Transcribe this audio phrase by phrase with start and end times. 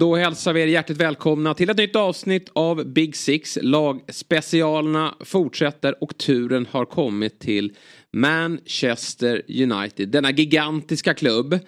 [0.00, 3.58] Då hälsar vi er hjärtligt välkomna till ett nytt avsnitt av Big Six.
[3.62, 7.72] Lagspecialerna fortsätter och turen har kommit till
[8.12, 10.08] Manchester United.
[10.08, 11.58] Denna gigantiska klubb.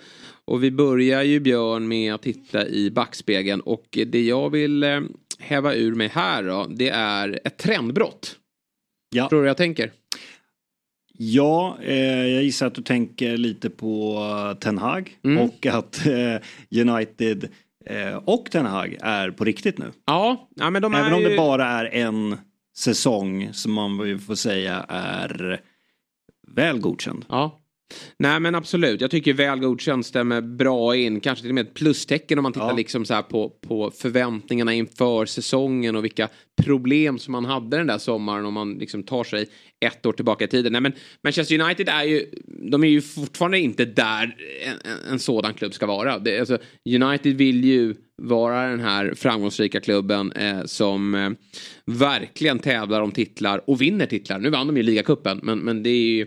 [0.45, 5.01] Och vi börjar ju Björn med att titta i backspegeln och det jag vill eh,
[5.39, 8.37] häva ur mig här då, det är ett trendbrott.
[9.15, 9.29] Ja.
[9.29, 9.93] Tror du jag tänker?
[11.19, 15.39] Ja, eh, jag gissar att du tänker lite på Ten Hag Mm.
[15.43, 17.51] och att eh, United eh,
[18.25, 19.93] och Ten Hag är på riktigt nu.
[20.07, 21.29] Ja, ja men de Även är om ju...
[21.29, 22.37] det bara är en
[22.77, 25.61] säsong som man får säga är
[26.49, 27.25] väl godkänd.
[27.29, 27.62] Ja.
[28.19, 31.21] Nej men absolut, jag tycker väl godkänd stämmer bra in.
[31.21, 32.77] Kanske till och med ett plustecken om man tittar Ja.
[32.77, 36.29] liksom så på, på förväntningarna inför säsongen och vilka
[36.63, 39.49] problem som man hade den där sommaren om man liksom tar sig
[39.85, 40.73] ett år tillbaka i tiden.
[40.73, 40.93] Nej men
[41.25, 42.27] Manchester United är ju,
[42.71, 46.19] de är ju fortfarande inte där en, en, en sådan klubb ska vara.
[46.19, 46.59] Det, alltså,
[46.91, 51.31] United vill ju vara den här framgångsrika klubben eh, som eh,
[51.85, 54.39] verkligen tävlar om titlar och vinner titlar.
[54.39, 56.27] Nu vann de ju ligacupen men, men det är ju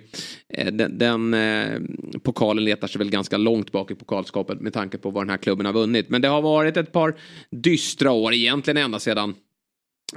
[0.49, 1.79] eh, den, den eh,
[2.23, 5.37] pokalen letar sig väl ganska långt bak i pokalskapet med tanke på vad den här
[5.37, 6.09] klubben har vunnit.
[6.09, 7.15] Men det har varit ett par
[7.49, 9.33] dystra år egentligen ända sedan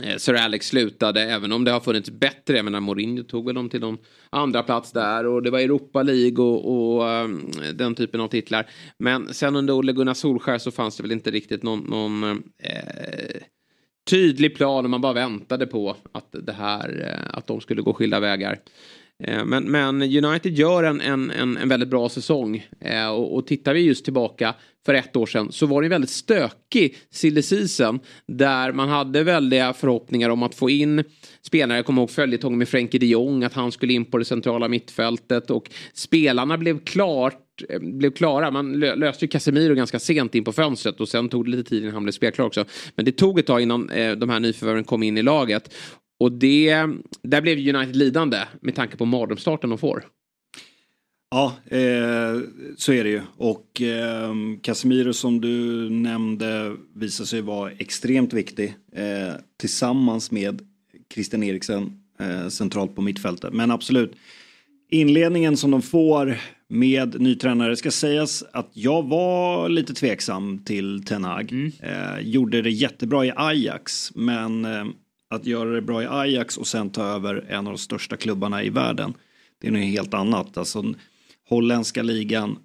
[0.03, 2.57] Eh, Sir Alex slutade, även om det har funnits bättre.
[2.57, 3.99] Jag menar, Mourinho tog väl dem till någon
[4.31, 8.71] andra plats där och det var Europa League och, och um, den typen av titlar.
[8.99, 12.25] Men sen under Olle Gunnar Solskär så fanns det väl inte riktigt någon, någon
[12.63, 13.41] eh,
[14.11, 17.95] tydlig plan och man bara väntade på att det här, eh, att de skulle gå
[17.95, 18.59] skilda vägar.
[19.25, 22.67] Eh, men, men United gör en, en, en, en väldigt bra säsong.
[22.81, 24.55] Eh, och, och tittar vi just tillbaka
[24.87, 28.01] för ett år sedan så var det en väldigt stökig silly season.
[28.27, 31.05] Där man hade väldiga förhoppningar om att få in
[31.43, 31.79] spelare.
[31.79, 33.45] Jag kommer ihåg följetongen med Frenkie de Jong.
[33.45, 35.51] Att han skulle in på det centrala mittfältet.
[35.51, 38.51] Och spelarna blev klart eh, blev klara.
[38.51, 41.83] Man löste ju Casemiro ganska sent in på fönstret och sen tog det lite tid
[41.83, 42.65] innan han blev spelklar också.
[42.95, 45.75] Men det tog ett tag innan eh, de här nyförvärven kom in i laget.
[46.21, 46.87] Och det,
[47.23, 50.05] där blev United lidande med tanke på mardrömsstarten de får.
[51.31, 52.41] Ja, eh,
[52.77, 53.21] så är det ju.
[53.37, 58.75] Och eh, Casemiro som du nämnde visar sig vara extremt viktig.
[58.93, 60.63] Eh, tillsammans med
[61.15, 63.53] Christian Eriksen eh, centralt på mittfältet.
[63.53, 64.13] Men absolut,
[64.91, 67.77] inledningen som de får med ny tränare.
[67.77, 71.73] Ska sägas att jag var lite tveksam till Ten Hag.
[71.81, 74.15] Eh, gjorde det jättebra i Ajax.
[74.15, 74.85] Men eh,
[75.31, 78.63] att göra det bra i Ajax och sen ta över en av de största klubbarna
[78.63, 79.15] i världen.
[79.61, 80.57] Det är något helt annat.
[80.59, 80.85] Alltså,
[81.49, 82.59] holländska ligan.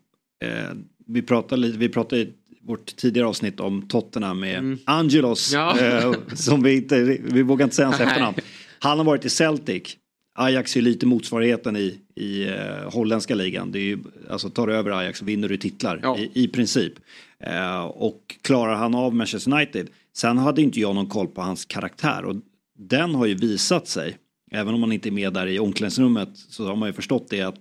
[0.44, 0.74] Eh,
[1.08, 5.54] vi pratade lite, vi pratade i vårt tidigare avsnitt om Tottenham med Angelos.
[5.54, 5.80] Ja.
[5.80, 8.38] Eh, som vi inte, vi vågar inte säga hans efternamn.
[8.80, 9.98] Han har varit i Celtic.
[10.36, 13.72] Ajax är lite motsvarigheten i, i eh, holländska ligan.
[13.72, 14.00] Det är ju,
[14.30, 16.18] alltså tar du över Ajax så vinner du titlar Ja.
[16.18, 16.94] i, i princip.
[17.40, 19.88] Eh, och klarar han av Manchester United.
[20.16, 22.36] Sen hade inte jag någon koll på hans karaktär och
[22.76, 24.18] den har ju visat sig.
[24.52, 27.42] Även om man inte är med där i omklädningsrummet så har man ju förstått det
[27.42, 27.60] att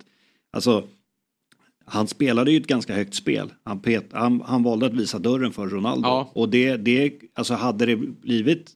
[0.51, 0.87] alltså
[1.85, 3.53] han spelade ju ett ganska högt spel.
[3.63, 6.07] Han, pet, han, han valde att visa dörren för Ronaldo.
[6.07, 6.31] Ja.
[6.33, 8.71] Och det, det, alltså hade det blivit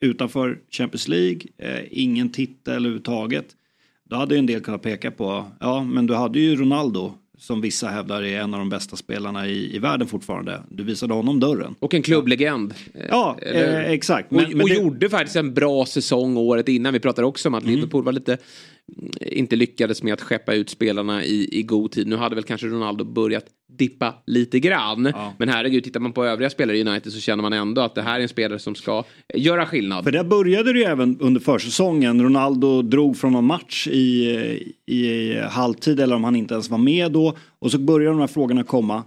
[0.00, 3.56] utanför Champions League, eh, ingen titel överhuvudtaget.
[4.04, 7.60] Då hade ju en del kunnat peka på, ja men du hade ju Ronaldo som
[7.60, 10.62] vissa hävdar är en av de bästa spelarna i, i världen fortfarande.
[10.68, 11.74] Du visade honom dörren.
[11.80, 12.74] Och en klubblegend.
[13.08, 14.32] Ja, Eller- eh, exakt.
[14.32, 16.92] och Men- men och det- gjorde faktiskt en bra säsong året innan.
[16.92, 17.74] Vi pratade också om att Mm.
[17.74, 18.38] Liverpool var lite
[19.20, 22.06] inte lyckades med att skeppa ut spelarna i, i god tid.
[22.06, 25.12] Nu hade väl kanske Ronaldo börjat dippa lite grann.
[25.38, 28.02] Men herregud, tittar man på övriga spelare i United så känner man ändå att det
[28.02, 29.04] här är en spelare som ska
[29.34, 30.04] göra skillnad.
[30.04, 32.22] För där började det ju även under försäsongen.
[32.22, 34.28] Ronaldo drog från någon match i,
[34.86, 37.36] i halvtid eller om han inte ens var med då.
[37.58, 39.04] Och så började de här frågorna komma.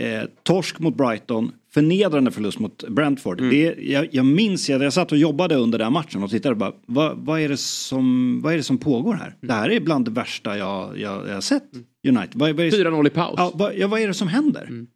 [0.00, 3.38] Eh, torsk mot Brighton, förnedrande förlust mot Brentford.
[3.38, 6.72] Det, jag, jag minns, jag, jag satt och jobbade under den matchen och tittade bara,
[6.86, 9.36] vad, vad, är, det som, vad är det som pågår här?
[9.40, 11.64] Det här är bland det värsta jag, jag, jag har sett
[12.08, 12.34] United.
[12.34, 13.34] Vad, vad är, 4-0 i paus.
[13.36, 14.86] Ja, vad, ja, vad är det som händer?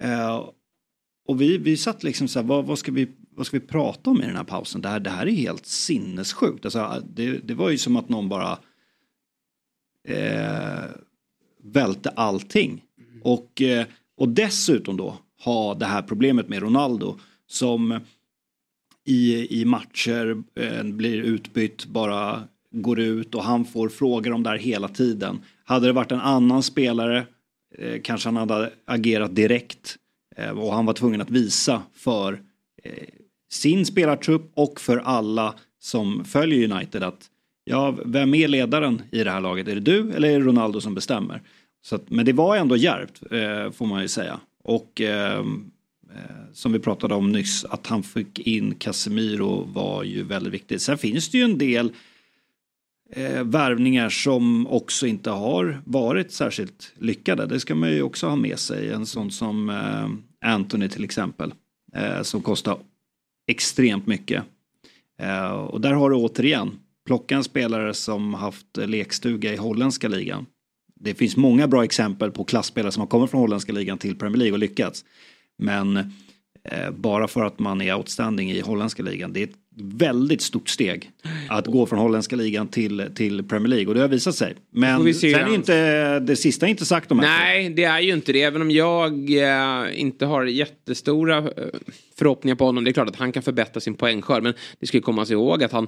[0.00, 0.48] Eh,
[1.28, 4.10] och vi, vi satt liksom så här, vad, vad, ska vi, vad ska vi prata
[4.10, 4.80] om i den här pausen?
[4.80, 6.64] Det här, det här är helt sinnessjukt.
[6.64, 8.58] Alltså, det, det var ju som att någon bara
[10.08, 10.84] eh,
[11.62, 12.82] välte allting.
[13.22, 13.86] Och, eh,
[14.16, 18.00] och dessutom då ha det här problemet med Ronaldo som
[19.06, 24.50] i, i matcher eh, blir utbytt, bara går ut och han får frågor om det
[24.50, 25.38] här hela tiden.
[25.64, 27.26] Hade det varit en annan spelare
[27.78, 29.96] eh, kanske han hade agerat direkt
[30.36, 32.32] eh, och han var tvungen att visa för
[32.82, 33.08] eh,
[33.50, 37.30] sin spelartrupp och för alla som följer United att
[37.64, 39.68] ja, vem är ledaren i det här laget?
[39.68, 41.42] Är det du eller är det Ronaldo som bestämmer?
[41.82, 44.40] Så att, men det var ändå djärvt eh, får man ju säga.
[44.64, 45.70] Och ehm,
[46.14, 50.82] eh, som vi pratade om nyss, att han fick in Casemiro var ju väldigt viktigt.
[50.82, 51.92] Sen finns det ju en del
[53.10, 57.46] eh, värvningar som också inte har varit särskilt lyckade.
[57.46, 58.90] Det ska man ju också ha med sig.
[58.90, 61.54] En sån som eh, Anthony till exempel.
[61.94, 62.78] Eh, som kostar
[63.46, 64.44] extremt mycket.
[65.18, 70.46] Eh, och där har du återigen, plocka en spelare som haft lekstuga i holländska ligan.
[71.00, 74.38] Det finns många bra exempel på klassspelare som har kommit från holländska ligan till Premier
[74.38, 75.04] League och lyckats.
[75.58, 75.96] Men
[76.64, 80.68] eh, bara för att man är outstanding i holländska ligan, det är ett väldigt stort
[80.68, 81.10] steg
[81.48, 84.54] att gå från holländska ligan till, till Premier League och det har visat sig.
[84.70, 88.32] Men sen är inte, det sista är inte sagt om Nej, det är ju inte
[88.32, 88.42] det.
[88.42, 91.44] Även om jag eh, inte har jättestora eh,
[92.18, 92.84] förhoppningar på honom.
[92.84, 94.42] Det är klart att han kan förbättra sin poängskörd.
[94.42, 95.86] Men det ska ju komma sig ihåg att han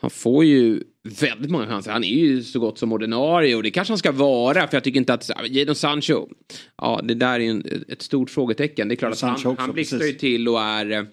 [0.00, 0.82] han får ju
[1.20, 1.92] väldigt många chanser.
[1.92, 4.68] Han är ju så gott som ordinarie och det kanske han ska vara.
[4.68, 6.28] För jag tycker inte att Jadon Sancho,
[6.76, 8.88] ja det där är ju ett stort frågetecken.
[8.88, 11.06] Det är klart att han, han blixtrar ju till och är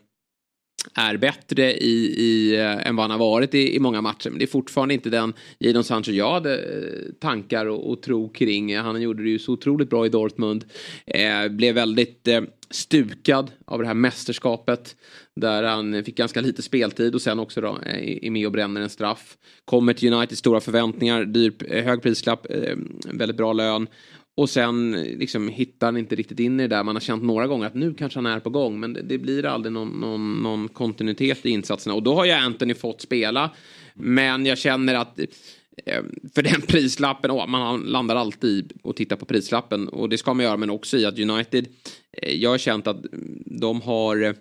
[0.93, 4.29] är bättre i, i, eh, än vad han har varit i, i många matcher.
[4.29, 8.29] Men det är fortfarande inte den Jadon Sancho jag hade eh, tankar och, och tro
[8.29, 8.77] kring.
[8.77, 10.65] Han gjorde det ju så otroligt bra i Dortmund.
[11.05, 14.95] Eh, blev väldigt eh, stukad av det här mästerskapet.
[15.35, 18.89] Där han fick ganska lite speltid och sen också då är med och bränner en
[18.89, 19.37] straff.
[19.65, 21.53] Kommer till United, stora förväntningar, dyr,
[21.83, 22.47] hög prislapp,
[23.11, 23.87] väldigt bra lön.
[24.35, 26.83] Och sen liksom hittar han inte riktigt in i det där.
[26.83, 28.79] Man har känt några gånger att nu kanske han är på gång.
[28.79, 31.95] Men det, det blir aldrig någon, någon, någon, kontinuitet i insatserna.
[31.95, 33.51] Och då har ju Anthony fått spela.
[33.93, 36.03] Men jag känner att eh,
[36.35, 39.87] för den prislappen, oh, man landar alltid och tittar på prislappen.
[39.87, 41.67] Och det ska man göra, men också i att United,
[42.21, 43.05] eh, jag har känt att
[43.45, 44.33] de har eh,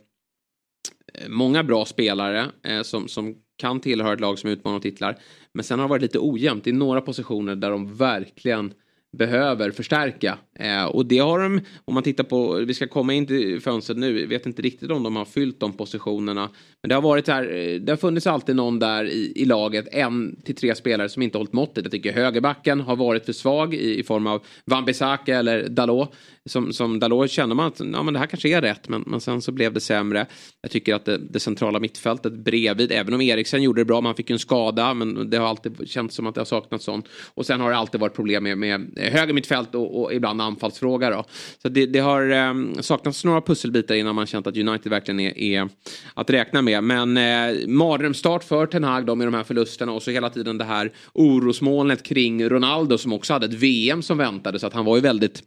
[1.28, 2.46] många bra spelare
[2.82, 5.18] som, som kan tillhöra ett lag som utmanar titlar.
[5.52, 8.74] Men sen har det varit lite ojämnt i några positioner där de verkligen
[9.12, 10.38] behöver förstärka.
[10.58, 13.98] Eh, och det har de, om man tittar på, vi ska komma in till fönstret
[13.98, 16.48] nu, vet inte riktigt om de har fyllt de positionerna.
[16.82, 19.88] Men det har varit här, eh, det har funnits alltid någon där i, i laget,
[19.92, 21.84] en till tre spelare som inte hållit måttet.
[21.84, 26.14] Jag tycker högerbacken har varit för svag i, i form av Van Bissaka eller Dalot.
[26.48, 29.20] Som, som Dalot känner man att ja, men det här kanske är rätt, men, men
[29.20, 30.26] sen så blev det sämre.
[30.62, 34.14] Jag tycker att det, det centrala mittfältet bredvid, även om Eriksen gjorde det bra, man
[34.14, 37.08] fick en skada, men det har alltid känts som att det har saknats sånt.
[37.34, 41.10] Och sen har det alltid varit problem med, med höger mittfält och, och ibland anfallsfråga
[41.10, 41.24] då.
[41.62, 45.38] Så det, det har eh, saknats några pusselbitar innan man känt att United verkligen är,
[45.38, 45.68] är
[46.14, 46.84] att räkna med.
[46.84, 50.58] Men eh, mardrömsstart för Ten Hag då med de här förlusterna och så hela tiden
[50.58, 54.84] det här orosmolnet kring Ronaldo som också hade ett VM som väntade så att han
[54.84, 55.42] var ju väldigt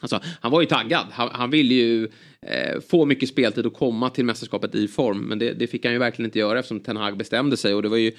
[0.00, 1.06] Alltså, han var ju taggad.
[1.10, 2.08] Han, han ville ju
[2.42, 5.20] eh, få mycket speltid och komma till mästerskapet i form.
[5.20, 7.74] Men det, det, fick han ju verkligen inte göra eftersom Ten Hag bestämde sig.
[7.74, 8.12] Och det var ju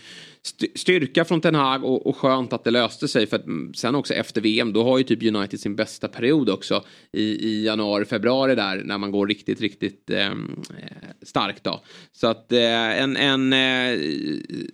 [0.76, 3.28] styrka från Ten Hag och, och skönt att det löste sig.
[3.28, 6.50] För att mm, sen också efter VM, då har ju typ United sin bästa period
[6.50, 6.84] också.
[7.12, 11.82] I, i januari, februari där, när man går riktigt, riktigt ehm, eh, starkt då.
[12.12, 14.00] Så att eh, en, en eh,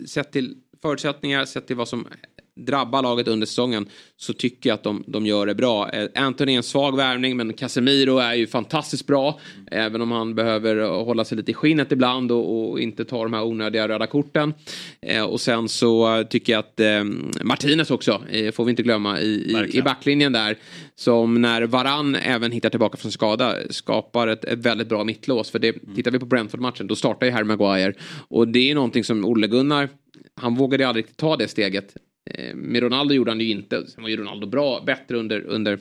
[0.05, 2.07] sett till förutsättningar, sett till vad som
[2.55, 3.85] drabba laget under säsongen
[4.17, 5.89] så tycker jag att de, de gör det bra.
[5.89, 9.39] Eh, Anthony är en svag värvning men Casemiro är ju fantastiskt bra.
[9.55, 9.67] Mm.
[9.71, 13.33] Även om han behöver hålla sig lite i skinnet ibland och, och inte ta de
[13.33, 14.53] här onödiga röda korten.
[15.01, 17.03] Eh, och sen så tycker jag att eh,
[17.43, 20.57] Martinez också, eh, får vi inte glömma, i, i, i, backlinjen där.
[20.95, 25.49] Som när Varann även hittar tillbaka från skada skapar ett, ett väldigt bra mittlås.
[25.49, 25.95] För det, mm.
[25.95, 27.93] tittar vi på Brentford-matchen då startar ju Harry Maguire.
[28.27, 29.89] Och det är någonting som Olle Gunnar
[30.35, 31.95] han vågade aldrig ta det steget.
[32.31, 33.87] Eh, med Ronaldo gjorde han ju inte.
[33.87, 35.79] Sen var ju Ronaldo bra, bättre under, under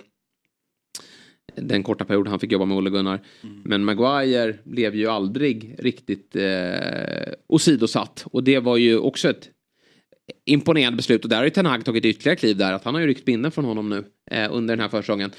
[1.57, 3.21] den korta period han fick jobba med Olle Gunnar.
[3.43, 3.63] Mm.
[3.65, 8.27] Men Maguire blev ju aldrig riktigt eh, åsidosatt.
[8.27, 9.51] Och det var ju också ett
[10.45, 11.25] imponerande beslut.
[11.25, 12.73] Och där har ju Ten Hag tagit ytterligare kliv där.
[12.73, 15.31] Att han har ju ryckt binden från honom nu eh, under den här försäsongen.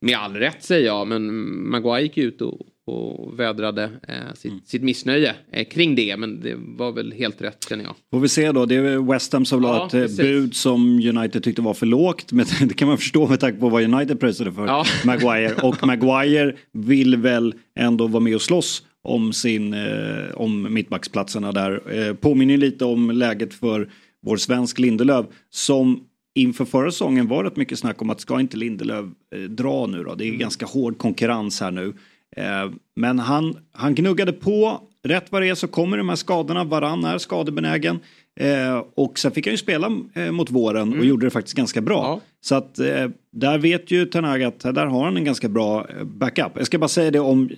[0.00, 4.62] Med all rätt säger jag, men Maguire gick ut och, och vädrade eh, sitt, mm.
[4.64, 6.16] sitt missnöje eh, kring det.
[6.16, 7.94] Men det var väl helt rätt känner jag.
[8.10, 8.66] Får vi se då.
[8.66, 11.86] Det är West Ham som ja, la ett eh, bud som United tyckte var för
[11.86, 12.32] lågt.
[12.32, 14.84] Men det kan man förstå med tanke på vad United pröjsade för ja.
[15.04, 15.54] Maguire.
[15.54, 21.98] Och Maguire vill väl ändå vara med och slåss om, sin, eh, om mittbacksplatserna där.
[21.98, 23.90] Eh, påminner lite om läget för
[24.22, 26.00] vår svensk Lindelöf som
[26.34, 30.02] inför förra säsongen var det mycket snack om att ska inte Lindelöf eh, dra nu
[30.02, 30.14] då?
[30.14, 30.40] Det är mm.
[30.40, 31.94] ganska hård konkurrens här nu.
[32.36, 34.80] Eh, men han, han gnuggade på.
[35.04, 36.64] Rätt vad det är så kommer de här skadorna.
[36.64, 38.00] Varann är skadebenägen.
[38.40, 41.08] Eh, och sen fick han ju spela eh, mot våren och mm.
[41.08, 42.04] gjorde det faktiskt ganska bra.
[42.04, 42.20] Ja.
[42.40, 46.52] Så att eh, där vet ju Ten att där har han en ganska bra backup.
[46.54, 47.50] Jag ska bara säga det om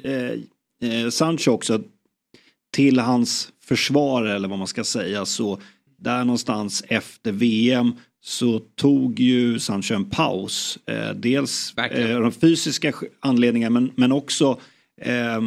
[1.10, 1.80] Sancho också.
[2.72, 5.58] Till hans försvar eller vad man ska säga så
[5.98, 7.92] där någonstans efter VM
[8.24, 10.78] så tog ju Sancho en paus.
[10.86, 14.60] Eh, dels eh, de fysiska anledningar men, men också
[15.00, 15.42] eh,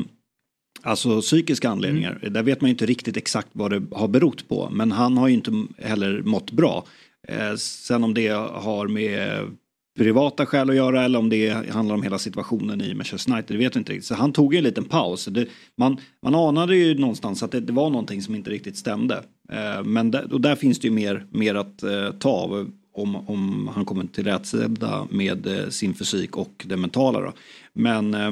[0.82, 2.20] alltså psykiska anledningar.
[2.22, 2.34] Mm.
[2.34, 4.70] Där vet man ju inte riktigt exakt vad det har berott på.
[4.72, 6.86] Men han har ju inte heller mått bra.
[7.28, 9.40] Eh, sen om det har med
[9.98, 13.64] privata skäl att göra eller om det handlar om hela situationen i Manchester United, det
[13.64, 14.06] vet vi inte riktigt.
[14.06, 15.26] Så han tog ju en liten paus.
[15.26, 19.24] Det, man, man anade ju någonstans att det, det, var någonting som inte riktigt stämde.
[19.52, 23.16] Eh, men där, och där finns det ju mer, mer att eh, ta av om,
[23.16, 27.20] om han kommer till rätsida med eh, sin fysik och det mentala.
[27.22, 27.34] Då.
[27.74, 28.32] Men eh,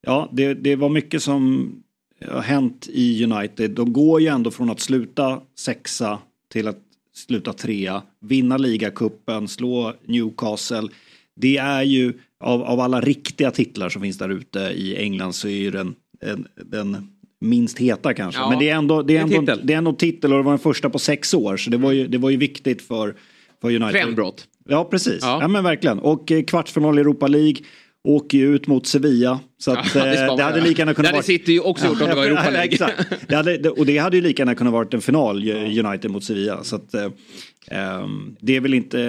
[0.00, 1.72] ja, det, det var mycket som
[2.20, 3.70] eh, har hänt i United.
[3.70, 6.18] De går ju ändå från att sluta sexa
[6.52, 6.89] till att
[7.20, 10.88] sluta trea, vinna ligacupen, slå Newcastle.
[11.36, 15.48] Det är ju av, av alla riktiga titlar som finns där ute i England så
[15.48, 17.10] är ju den, den, den
[17.40, 18.40] minst heta kanske.
[18.40, 19.60] Ja, Men det är ändå, det är ändå, titel.
[19.64, 21.92] det är ändå titel och det var den första på sex år så det var
[21.92, 23.14] ju, det var ju viktigt för,
[23.60, 23.90] för United.
[23.90, 24.46] Trendbrott.
[24.68, 25.38] Ja precis, ja.
[25.40, 25.48] ja.
[25.48, 25.98] men verkligen.
[25.98, 27.56] Och eh, kvartsfinal i Europa League
[28.04, 29.40] åker ju ut mot Sevilla.
[29.58, 31.22] Så att, ja, det, eh, det hade lika gärna kunnat vara...
[31.26, 32.72] Det hade ju också gjort om det var Europa League.
[32.72, 33.12] Exakt.
[33.28, 35.48] Det hade, och det hade ju lika gärna kunnat varit en final,
[35.84, 36.64] United mot Sevilla.
[36.64, 37.08] Så att, eh,
[38.40, 39.00] det är väl inte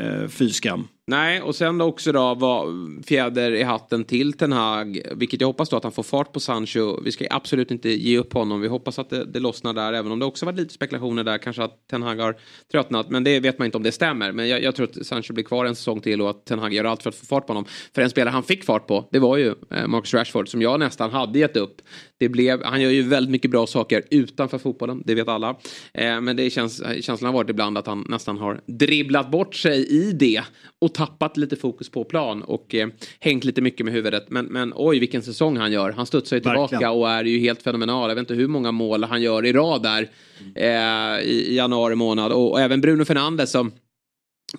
[0.00, 0.88] eh, fy skam.
[1.10, 2.66] Nej, och sen också då var
[3.02, 5.00] fjäder i hatten till Ten Hag.
[5.14, 7.00] Vilket jag hoppas då att han får fart på Sancho.
[7.04, 8.60] Vi ska absolut inte ge upp honom.
[8.60, 9.92] Vi hoppas att det, det lossnar där.
[9.92, 11.38] Även om det också varit lite spekulationer där.
[11.38, 12.36] Kanske att Ten Hag har
[12.72, 13.10] tröttnat.
[13.10, 14.32] Men det vet man inte om det stämmer.
[14.32, 16.72] Men jag, jag tror att Sancho blir kvar en säsong till och att Ten Hag
[16.72, 17.64] gör allt för att få fart på honom.
[17.94, 20.48] För en spelare han fick fart på, det var ju eh, Marcus Rashford.
[20.48, 21.82] Som jag nästan hade gett upp.
[22.18, 25.02] Det blev, han gör ju väldigt mycket bra saker utanför fotbollen.
[25.06, 25.56] Det vet alla.
[25.94, 29.86] Eh, men det känns, känslan har varit ibland att han nästan har dribblat bort sig
[29.88, 30.42] i det.
[30.78, 32.88] Och tappat lite fokus på plan och eh,
[33.20, 34.30] hängt lite mycket med huvudet.
[34.30, 35.92] Men, men oj vilken säsong han gör.
[35.92, 36.92] Han studsar ju tillbaka Verkligen.
[36.92, 38.10] och är ju helt fenomenal.
[38.10, 40.08] Jag vet inte hur många mål han gör i rad där
[40.54, 42.32] eh, i, i, januari månad.
[42.32, 43.72] Och, och även Bruno Fernandes som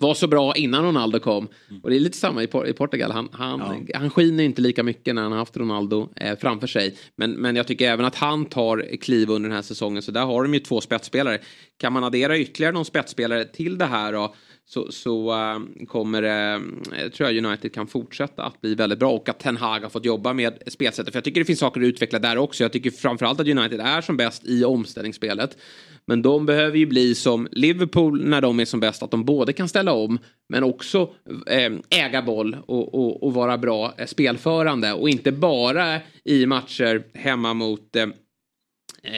[0.00, 1.48] var så bra innan Ronaldo kom.
[1.82, 3.10] Och det är lite samma i, Portugal.
[3.10, 3.98] Han, han, ja.
[3.98, 6.96] han skiner inte lika mycket när han har haft Ronaldo eh, framför sig.
[7.16, 10.02] Men, men jag tycker även att han tar kliv under den här säsongen.
[10.02, 11.38] Så där har de ju två spetsspelare.
[11.78, 14.34] Kan man addera ytterligare någon spetsspelare till det här då?
[14.64, 16.60] Så, så äh, kommer äh,
[17.08, 20.04] tror jag United kan fortsätta att bli väldigt bra och att Ten Hag har fått
[20.04, 21.12] jobba med spelsättet.
[21.12, 22.64] För jag tycker det finns saker att utveckla där också.
[22.64, 25.56] Jag tycker framförallt att United är som bäst i omställningsspelet.
[26.04, 29.52] Men de behöver ju bli som Liverpool när de är som bäst, att de både
[29.52, 31.10] kan ställa om men också
[31.46, 37.54] äh, äga boll och, och, och, vara bra spelförande och inte bara i matcher hemma
[37.54, 37.96] mot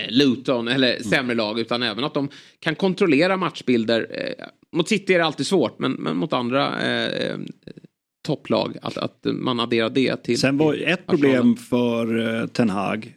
[0.08, 4.06] Luton eller sämre lag utan även att de kan kontrollera matchbilder.
[4.10, 7.38] Eh, mot City är det alltid svårt men, men mot andra eh,
[8.26, 10.40] topplag att, att man adderar det till.
[10.40, 13.14] Sen var ett problem för eh, Ten Hag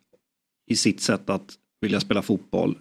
[0.67, 2.77] i sitt sätt att vilja spela fotboll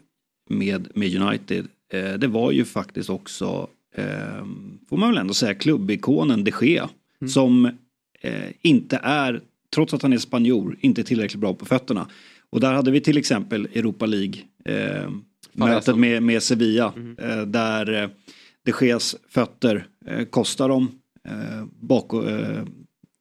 [0.50, 1.66] med, med United.
[1.92, 4.44] Eh, det var ju faktiskt också, eh,
[4.88, 6.88] får man väl ändå säga, klubbikonen de Gea.
[7.20, 7.28] Mm.
[7.28, 7.66] Som
[8.20, 9.40] eh, inte är,
[9.74, 12.08] trots att han är spanjor, inte tillräckligt bra på fötterna.
[12.56, 14.34] Och där hade vi till exempel Europa League
[14.64, 15.10] eh,
[15.52, 16.92] mötet med, med Sevilla.
[16.96, 17.16] Mm.
[17.18, 18.08] Eh, där eh,
[18.64, 20.90] de Geas fötter eh, kostar dem
[21.28, 22.62] eh, bakåt, eh,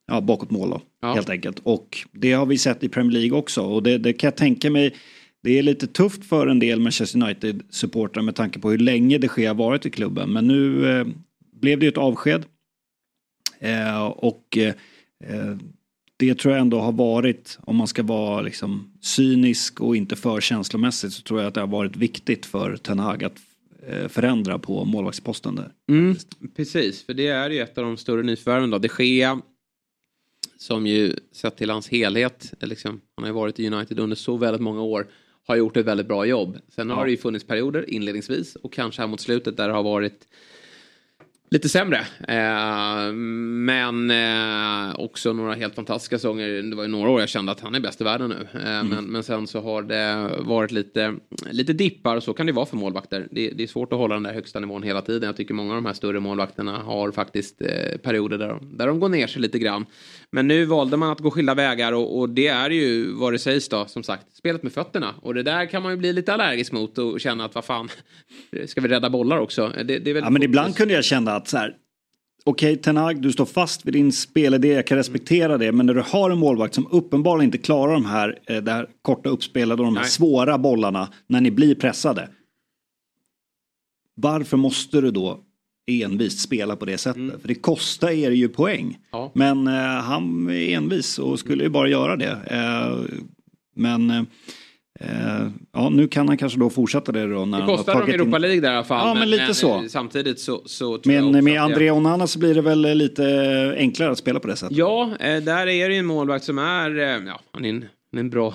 [0.08, 1.14] ja, bakåt mål då, ja.
[1.14, 1.60] helt enkelt.
[1.64, 3.62] Och det har vi sett i Premier League också.
[3.62, 4.96] Och det, det kan jag tänka mig
[5.44, 9.28] det är lite tufft för en del Manchester United-supportrar med tanke på hur länge det
[9.28, 10.34] sker varit i klubben.
[10.34, 11.08] Men nu eh,
[11.62, 12.46] blev det ju ett avsked.
[13.60, 14.74] Eh, och eh,
[16.18, 20.42] det tror jag ändå har varit, om man ska vara liksom cynisk och inte för
[20.42, 23.38] känslomässigt, så tror jag att det har varit viktigt för Ten Hag att
[23.88, 25.72] eh, förändra på målvaktsposten där.
[25.90, 26.16] Mm,
[26.56, 28.78] precis, för det är ju ett av de större nyförvärven då.
[28.78, 29.42] De Gea,
[30.58, 34.38] som ju sett till hans helhet, liksom, han har ju varit i United under så
[34.38, 35.08] väldigt många år
[35.48, 36.58] har gjort ett väldigt bra jobb.
[36.70, 36.96] Sen ja.
[36.96, 40.28] har det ju funnits perioder inledningsvis och kanske här mot slutet där det har varit
[41.50, 41.98] lite sämre.
[42.28, 46.48] Eh, men eh, också några helt fantastiska säsonger.
[46.48, 48.48] Det var ju några år jag kände att han är bäst i världen nu.
[48.62, 48.88] Eh, mm.
[48.88, 51.16] men, men sen så har det varit lite,
[51.52, 53.28] lite dippar och så kan det vara för målvakter.
[53.32, 55.28] Det, det, är svårt att hålla den där högsta nivån hela tiden.
[55.28, 58.88] Jag tycker många av de här större målvakterna har faktiskt eh, perioder där de, där
[58.88, 59.86] de går ner sig lite grann.
[60.32, 63.40] Men nu valde man att gå skilda vägar och, och, det är ju vad det
[63.40, 65.16] sägs då som sagt spelet med fötterna.
[65.22, 67.90] Och det där kan man ju bli lite allergisk mot och känna att vad fan,
[68.66, 69.72] ska vi rädda bollar också?
[69.84, 71.76] Det, det är ja men ibland kunde jag känna att så här,
[72.46, 75.72] okej okay, Tenag, du står fast vid din spelidé, jag kan respektera det.
[75.72, 78.90] Men när du har en målvakt som uppenbarligen inte klarar de här, eh, det här
[79.02, 80.12] korta uppspelet och de här Nej.
[80.12, 82.30] svåra bollarna när ni blir pressade.
[84.16, 85.40] Varför måste du då
[85.88, 87.22] envist spela på det sättet?
[87.22, 87.40] Mm.
[87.40, 88.98] För det kostar er ju poäng.
[89.12, 89.32] Ja.
[89.36, 92.40] Men eh, han är envis och skulle ju bara göra det.
[92.48, 93.18] Eh,
[93.76, 94.24] men eh,
[95.00, 97.46] Eh, ja, nu kan han kanske då fortsätta det då.
[97.46, 99.08] När det kostar dem Europa League där i alla fall.
[99.08, 99.84] Ja, men, men lite men, så.
[99.90, 104.40] Samtidigt så, så Men med André Onana så blir det väl lite enklare att spela
[104.40, 104.78] på det sättet.
[104.78, 107.86] Ja, eh, där är det ju en målvakt som är, eh, ja, han är en,
[108.12, 108.54] han är en bra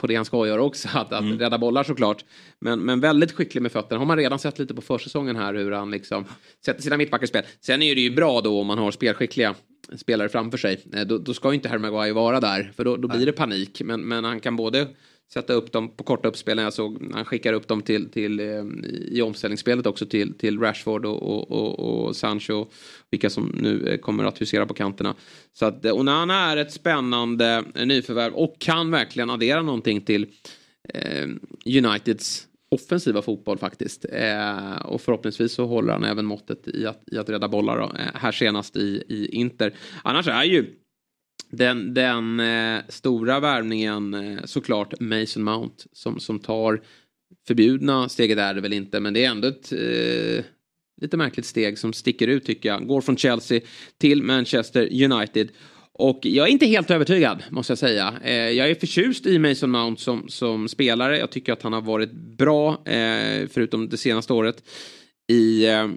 [0.00, 1.38] på det han ska göra också, att, att mm.
[1.38, 2.24] rädda bollar såklart.
[2.60, 3.98] Men, men väldigt skicklig med fötterna.
[3.98, 6.24] Har man redan sett lite på försäsongen här hur han liksom
[6.64, 7.42] sätter sina mittbackar i spel.
[7.60, 9.54] Sen är det ju bra då om man har spelskickliga
[9.96, 10.80] spelare framför sig.
[11.06, 13.82] Då, då ska ju inte Maguire vara där, för då, då blir det panik.
[13.84, 14.88] Men, men han kan både
[15.32, 16.64] sätta upp dem på korta uppspelen.
[16.64, 18.64] Jag såg han skickar upp dem till, till, eh,
[19.08, 22.66] i omställningsspelet också till, till Rashford och, och, och, och Sancho.
[23.10, 25.14] Vilka som nu eh, kommer att husera på kanterna.
[25.52, 30.26] Så att eh, Onana är ett spännande nyförvärv och kan verkligen addera någonting till
[30.88, 31.28] eh,
[31.66, 34.04] Uniteds offensiva fotboll faktiskt.
[34.12, 37.84] Eh, och förhoppningsvis så håller han även måttet i att, i att rädda bollar då,
[37.84, 39.74] eh, här senast i, i Inter.
[40.02, 40.66] Annars är ju
[41.50, 46.82] den, den eh, stora värvningen eh, såklart Mason Mount som, som tar
[47.46, 50.44] förbjudna steget är det väl inte men det är ändå ett eh,
[51.02, 52.86] lite märkligt steg som sticker ut tycker jag.
[52.86, 53.60] Går från Chelsea
[53.98, 55.48] till Manchester United.
[55.92, 58.14] Och jag är inte helt övertygad måste jag säga.
[58.24, 61.18] Eh, jag är förtjust i Mason Mount som, som spelare.
[61.18, 64.62] Jag tycker att han har varit bra eh, förutom det senaste året
[65.28, 65.88] i, eh,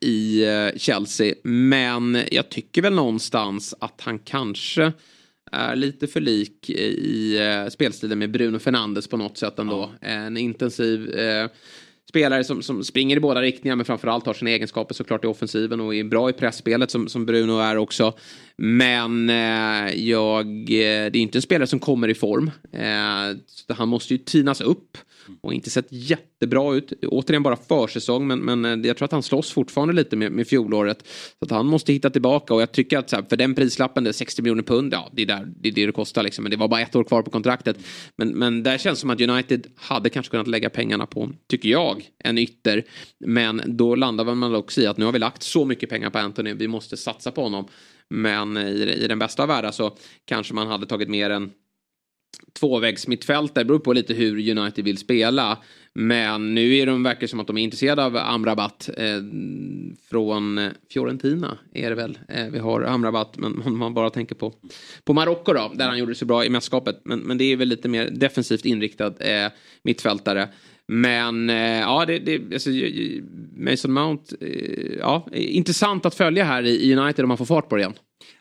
[0.00, 1.34] i eh, Chelsea.
[1.42, 4.92] Men jag tycker väl någonstans att han kanske
[5.52, 9.90] är lite för lik i eh, spelstilen med Bruno Fernandes på något sätt ändå.
[10.00, 10.08] Ja.
[10.08, 11.50] En intensiv eh,
[12.10, 15.80] spelare som, som springer i båda riktningar men framförallt har sina egenskaper såklart i offensiven
[15.80, 18.12] och är bra i pressspelet som, som Bruno är också.
[18.56, 22.50] Men eh, jag, eh, det är inte en spelare som kommer i form.
[22.72, 24.98] Eh, han måste ju tinas upp
[25.40, 26.92] och inte sett jättebra ut.
[27.02, 30.46] Återigen bara försäsong men, men eh, jag tror att han slåss fortfarande lite med, med
[30.46, 31.08] fjolåret.
[31.38, 34.10] Så att han måste hitta tillbaka och jag tycker att här, för den prislappen, det
[34.10, 36.42] är 60 miljoner pund, ja det är, där, det är det det kostar liksom.
[36.42, 37.76] Men det var bara ett år kvar på kontraktet.
[38.16, 41.68] Men, men där känns det som att United hade kanske kunnat lägga pengarna på, tycker
[41.68, 42.84] jag, en ytter.
[43.18, 46.18] Men då landar man också i att nu har vi lagt så mycket pengar på
[46.18, 47.68] Anthony, vi måste satsa på honom.
[48.08, 51.52] Men i, i den bästa av världar så kanske man hade tagit mer än
[52.60, 53.64] tvåvägsmittfältare.
[53.64, 55.58] Det beror på lite hur United vill spela.
[55.92, 59.04] Men nu är de verkar som att de är intresserade av Amrabat eh,
[60.10, 62.18] från Fiorentina är det väl.
[62.28, 64.54] Eh, vi har Amrabat men om man bara tänker på,
[65.04, 67.00] på Marocko då där han gjorde det så bra i mästerskapet.
[67.04, 69.50] Men, men det är väl lite mer defensivt inriktad eh,
[69.82, 70.48] mittfältare.
[70.86, 72.70] Men eh, ja, det, det, alltså,
[73.56, 77.76] Mason Mount, eh, ja, intressant att följa här i United om man får fart på
[77.76, 77.94] det igen.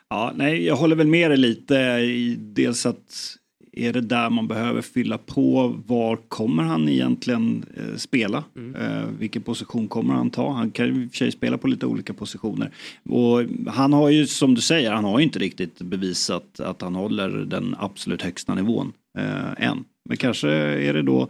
[0.09, 3.35] Ja, nej, jag håller väl med dig lite i dels att
[3.79, 5.75] är det där man behöver fylla på?
[5.87, 8.43] Var kommer han egentligen eh, spela?
[8.55, 8.75] Mm.
[8.75, 10.51] Eh, vilken position kommer han ta?
[10.51, 12.71] Han kan ju i och för sig spela på lite olika positioner.
[13.03, 16.95] Och han har ju, som du säger, han har ju inte riktigt bevisat att han
[16.95, 19.83] håller den absolut högsta nivån eh, än.
[20.09, 21.29] Men kanske är det då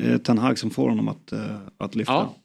[0.00, 2.12] eh, Ten Hag som får honom att, eh, att lyfta.
[2.12, 2.36] Ja.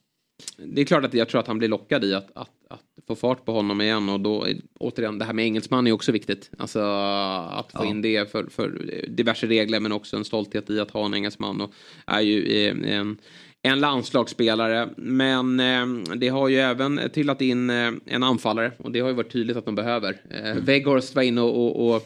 [0.58, 3.15] Det är klart att jag tror att han blir lockad i att, att, att få
[3.15, 4.48] fart på honom igen och då
[4.80, 6.52] återigen det här med engelsman är också viktigt.
[6.58, 7.86] Alltså att få ja.
[7.86, 11.62] in det för, för diverse regler men också en stolthet i att ha en engelsman
[11.62, 11.74] och
[12.06, 13.17] är ju en,
[13.62, 14.89] en landslagsspelare.
[14.98, 19.15] Men eh, det har ju även trillat in eh, en anfallare och det har ju
[19.15, 20.17] varit tydligt att de behöver.
[20.30, 20.65] Eh, mm.
[20.65, 22.04] Weghorst var inne och, och, och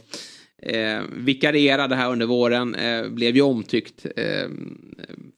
[0.70, 2.76] eh, vikarierade här under våren.
[2.76, 4.50] Eh, blev ju omtyckt eh,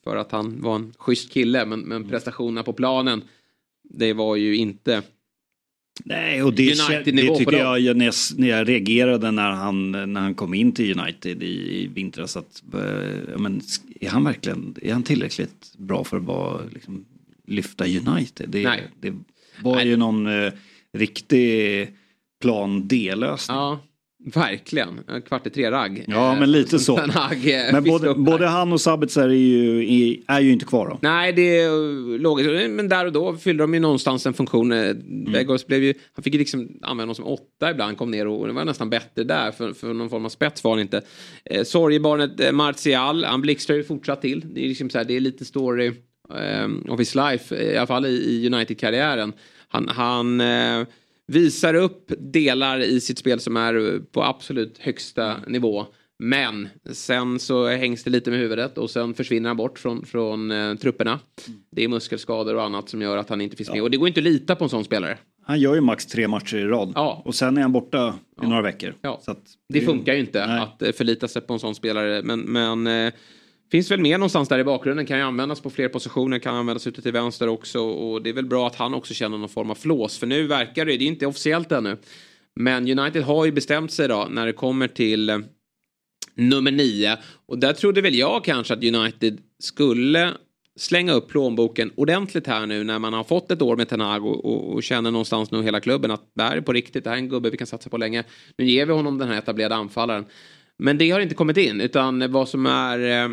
[0.03, 3.21] för att han var en schysst kille men, men prestationerna på planen
[3.83, 5.01] det var ju inte
[6.05, 6.63] Nej, och det,
[7.05, 10.99] det tycker jag när, jag när jag reagerade när han, när han kom in till
[10.99, 12.37] United i, i vintras.
[12.37, 13.61] Att, äh, men,
[13.99, 17.05] är han verkligen är han tillräckligt bra för att vara, liksom,
[17.47, 18.49] lyfta United?
[18.49, 18.83] Det, Nej.
[18.99, 19.13] det
[19.61, 19.87] var Nej.
[19.87, 20.51] ju någon äh,
[20.93, 21.87] riktig
[22.41, 23.57] plan D-lösning.
[23.57, 23.79] Ja.
[24.25, 24.99] Verkligen.
[25.27, 26.05] Kvart i tre-ragg.
[26.07, 26.99] Ja, men lite så.
[26.99, 27.37] Hag,
[27.71, 30.99] men både, både, han och Sabitzer är ju, är, ju inte kvar då.
[31.01, 32.69] Nej, det är logiskt.
[32.69, 34.71] Men där och då fyllde de ju någonstans en funktion.
[34.71, 35.31] Mm.
[35.31, 38.47] Begos blev ju, han fick ju liksom använda dem som åtta ibland, kom ner och
[38.47, 39.51] det var nästan bättre där.
[39.51, 41.01] För, för någon form av spets var han inte.
[41.45, 44.45] Eh, sorgebarnet eh, Martial, han blixtrar ju fortsatt till.
[44.53, 45.91] Det är liksom så här, det är lite story
[46.29, 49.33] eh, of his life, i alla fall i, i United-karriären.
[49.67, 50.87] Han, han eh,
[51.27, 55.85] visar upp delar i sitt spel som är på absolut högsta nivå.
[56.19, 60.51] Men sen så hängs det lite med huvudet och sen försvinner han bort från, från
[60.51, 61.19] eh, trupperna.
[61.71, 63.73] Det är muskelskador och annat som gör att han inte finns ja.
[63.73, 63.83] med.
[63.83, 65.17] Och det går inte att lita på en sån spelare.
[65.45, 66.91] Han gör ju max tre matcher i rad.
[66.95, 67.21] Ja.
[67.25, 68.47] Och sen är han borta i ja.
[68.47, 68.95] några veckor.
[69.01, 69.21] Ja.
[69.25, 69.35] det,
[69.79, 70.59] det, funkar ju inte nej.
[70.59, 72.21] att eh, förlita sig på en sån spelare.
[72.23, 73.13] Men, men eh,
[73.73, 76.87] Finns väl med någonstans där i bakgrunden, kan ju användas på fler positioner, kan användas
[76.87, 79.71] ute till vänster också och det är väl bra att han också känner någon form
[79.71, 81.97] av flås för nu verkar det, det är inte officiellt ännu.
[82.55, 85.37] Men United har ju bestämt sig då när det kommer till eh,
[86.35, 90.31] nummer nio och där trodde väl jag kanske att United skulle
[90.75, 94.45] slänga upp plånboken ordentligt här nu när man har fått ett år med Tenag och,
[94.45, 97.17] och, och, känner någonstans nu hela klubben att det här är på riktigt, det här
[97.17, 98.23] är en gubbe vi kan satsa på länge.
[98.57, 100.25] Nu ger vi honom den här etablerade anfallaren.
[100.83, 103.29] Men det har inte kommit in utan vad som är eh,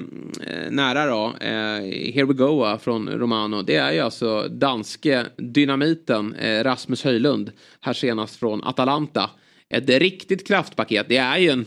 [0.70, 6.34] nära då, eh, Here We Go eh, från Romano, det är ju alltså danske dynamiten
[6.34, 9.30] eh, Rasmus Höjlund, här senast från Atalanta.
[9.68, 11.64] Ett riktigt kraftpaket, det är ju en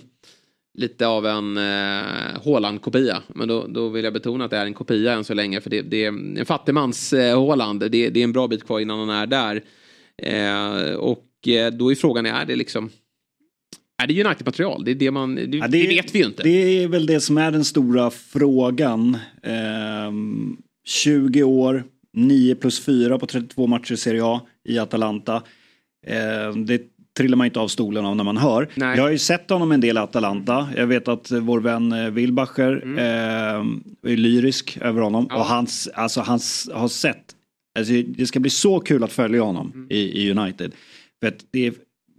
[0.78, 3.22] lite av en eh, Håland-kopia.
[3.28, 5.62] Men då, då vill jag betona att det är en kopia än så länge.
[5.62, 7.80] För det, det är en fattigmans eh, Håland.
[7.80, 9.64] Det, det, är en bra bit kvar innan han är där.
[10.18, 12.90] Eh, och eh, då är frågan, är det liksom
[14.04, 14.84] är det United-material?
[14.84, 16.44] Det, är det, man, det, ja, det, det, vet vi ju inte.
[16.44, 19.18] Det är väl det som är den stora frågan.
[19.44, 25.44] Ehm, 20 år, 9 plus 4 på 32 matcher i Serie A i Atalanta.
[26.08, 26.82] Ehm, det
[27.18, 28.70] trillar man inte av stolen av när man hör.
[28.76, 28.98] Nej.
[28.98, 30.70] Jag har ju sett honom en del i Atalanta.
[30.76, 32.98] Jag vet att vår vän eh, Wilbacher mm.
[32.98, 35.28] eh, är lyrisk över honom.
[35.30, 35.36] Ja.
[35.36, 37.36] Och hans, alltså hans har sett,
[37.80, 39.88] alltså det ska bli så kul att följa honom mm.
[39.90, 40.72] i, i United.
[41.24, 41.74] För det är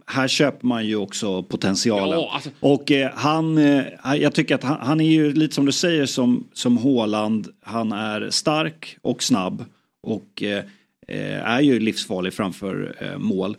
[0.05, 2.19] här köper man ju också potentialen.
[2.19, 2.49] Ja, alltså.
[2.59, 3.83] Och eh, han, eh,
[4.15, 7.47] jag tycker att han, han, är ju lite som du säger som, som Håland.
[7.61, 9.65] Han är stark och snabb
[10.03, 10.63] och eh,
[11.07, 13.57] eh är ju livsfarlig framför eh, mål.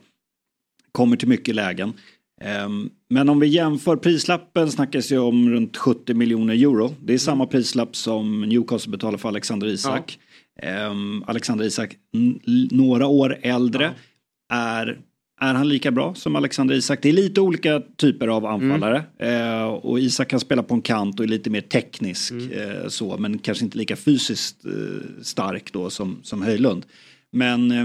[0.93, 1.93] Kommer till mycket lägen.
[2.41, 6.95] Ehm, men om vi jämför prislappen snackas ju om runt 70 miljoner euro.
[7.03, 10.19] Det är samma prislapp som Newcastle betalar för Alexander Isak.
[10.63, 10.69] Ja.
[10.69, 11.97] Ehm, Alexander Isak,
[12.71, 13.95] några år äldre,
[14.49, 14.57] ja.
[14.57, 14.99] är
[15.41, 16.99] är han lika bra som Alexander Isak?
[17.03, 19.05] Det är lite olika typer av anfallare.
[19.19, 19.61] Mm.
[19.61, 22.53] Eh, och Isak kan spela på en kant och är lite mer teknisk mm.
[22.53, 26.87] eh, så, men kanske inte lika fysiskt eh, stark då som, som Höjlund.
[27.33, 27.83] Men eh,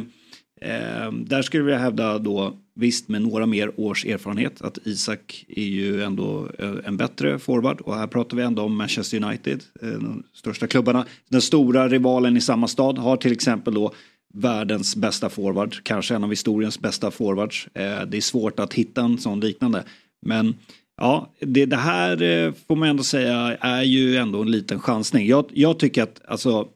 [0.62, 5.64] eh, där skulle jag hävda då, visst med några mer års erfarenhet, att Isak är
[5.64, 7.82] ju ändå eh, en bättre forward.
[7.82, 11.06] Och här pratar vi ändå om Manchester United, de största klubbarna.
[11.30, 13.94] Den stora rivalen i samma stad har till exempel då
[14.34, 17.68] världens bästa forward, kanske en av historiens bästa forwards.
[17.74, 19.84] Eh, det är svårt att hitta en sån liknande.
[20.26, 20.56] Men
[20.98, 25.28] ja, det, det här eh, får man ändå säga är ju ändå en liten chansning.
[25.28, 26.68] Jag, jag tycker att, alltså,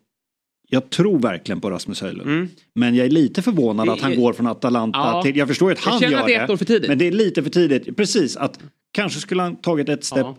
[0.70, 2.30] jag tror verkligen på Rasmus Höjlund.
[2.30, 2.50] Mm.
[2.76, 5.24] Men jag är lite förvånad att han går från Atalanta ja.
[5.24, 6.34] till, jag förstår ju att han gör att det.
[6.34, 6.89] Är ett år för tidigt.
[6.89, 7.98] Men det är lite för tidigt.
[7.98, 8.60] Precis, att
[8.94, 10.36] kanske skulle han tagit ett steg ja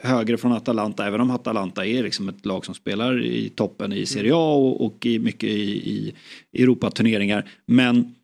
[0.00, 4.06] högre från Atalanta, även om Atalanta är liksom ett lag som spelar i toppen i
[4.06, 6.14] Serie A och, och i mycket i, i
[6.62, 7.50] Europaturneringar.
[7.66, 8.14] Men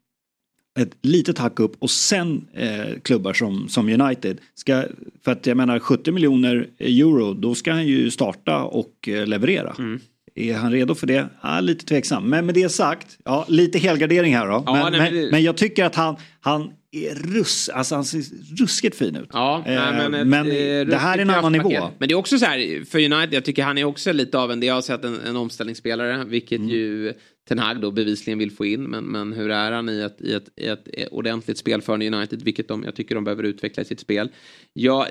[0.78, 4.38] ett litet hack upp och sen eh, klubbar som, som United.
[4.54, 4.84] Ska,
[5.24, 9.74] för att jag menar 70 miljoner euro, då ska han ju starta och eh, leverera.
[9.78, 10.00] Mm.
[10.34, 11.28] Är han redo för det?
[11.42, 12.28] Ja, lite tveksam.
[12.30, 14.62] Men med det sagt, ja, lite helgardering här då.
[14.66, 16.70] Ja, men, nej, men, men, jag tycker att han, han
[17.14, 18.22] russ, alltså han ser
[18.60, 19.28] ruskigt fin ut.
[19.32, 21.90] Ja, eh, men, ett, men eh, det här är en annan nivå.
[21.98, 24.52] Men det är också så här för United, jag tycker han är också lite av
[24.52, 26.70] en, det jag har sett en, en omställningsspelare, vilket mm.
[26.70, 27.12] ju
[27.48, 28.82] Ten Hag då bevisligen vill få in.
[28.82, 32.42] Men, men hur är han i ett, i ett, i ett eh, ordentligt spelförande United,
[32.42, 34.28] vilket de, jag tycker de behöver utveckla i sitt spel.
[34.72, 35.06] Ja,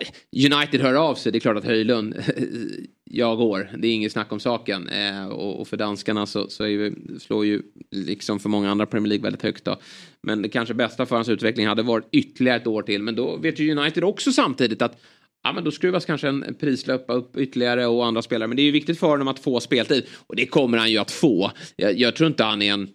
[0.53, 2.15] United hör av sig, det är klart att Höjlund,
[3.03, 4.89] jag går, det är inget snack om saken.
[4.89, 9.09] Eh, och, och, för danskarna så, så ju, slår ju, liksom för många andra Premier
[9.09, 9.79] League väldigt högt då.
[10.21, 13.03] Men det kanske bästa för hans utveckling hade varit ytterligare ett år till.
[13.03, 15.01] Men då vet ju United också samtidigt att
[15.43, 18.47] ja, men då skruvas kanske en prislöpa upp ytterligare och andra spelare.
[18.47, 20.05] Men det är ju viktigt för honom att få speltid.
[20.27, 21.51] Och det kommer han ju att få.
[21.75, 22.89] Jag, jag tror inte han är en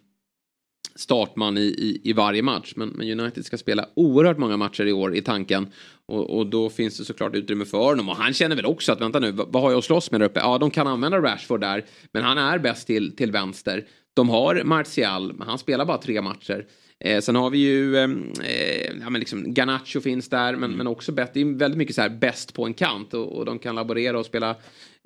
[0.98, 2.72] startman i, i, i varje match.
[2.76, 5.66] Men, men, United ska spela oerhört många matcher i år i tanken.
[6.06, 8.08] Och, och, då finns det såklart utrymme för honom.
[8.08, 10.20] Och han känner väl också att vänta nu, vad, vad har jag att slåss med
[10.20, 10.40] där uppe?
[10.40, 11.84] Ja, de kan använda Rashford där.
[12.12, 13.86] Men han är bäst till, till vänster.
[14.14, 16.66] De har Martial, men han spelar bara tre matcher.
[17.04, 18.10] Eh, sen har vi ju, eh,
[19.00, 20.76] ja men liksom Garnacho finns där, men, mm.
[20.78, 23.44] men också bäst, det är väldigt mycket så här bäst på en kant och, och
[23.44, 24.56] de kan laborera och spela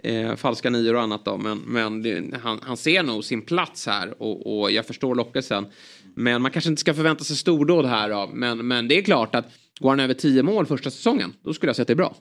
[0.03, 1.37] eh, falska nior och annat då.
[1.37, 5.67] Men, men det, han, han, ser nog sin plats här och, och, jag förstår lockelsen.
[6.15, 8.31] Men man kanske inte ska förvänta sig stordåd här då.
[8.35, 9.47] Men, men det är klart att
[9.81, 12.17] går han över tio mål första säsongen, då skulle jag säga att det är bra.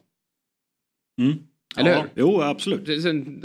[1.22, 1.38] Mm.
[1.78, 2.10] Eller ja, hur?
[2.16, 2.90] Jo, absolut.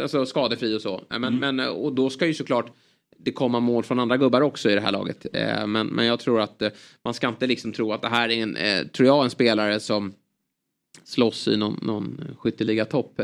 [0.00, 1.04] Alltså skadefri och så.
[1.10, 1.56] Men, mm.
[1.56, 2.72] men, och då ska ju såklart
[3.18, 5.26] det komma mål från andra gubbar också i det här laget.
[5.32, 6.70] Eh, men, men jag tror att eh,
[7.04, 9.80] man ska inte liksom tro att det här är en, eh, tror jag, en spelare
[9.80, 10.14] som
[11.04, 13.20] slåss i någon, någon skytteliga-topp.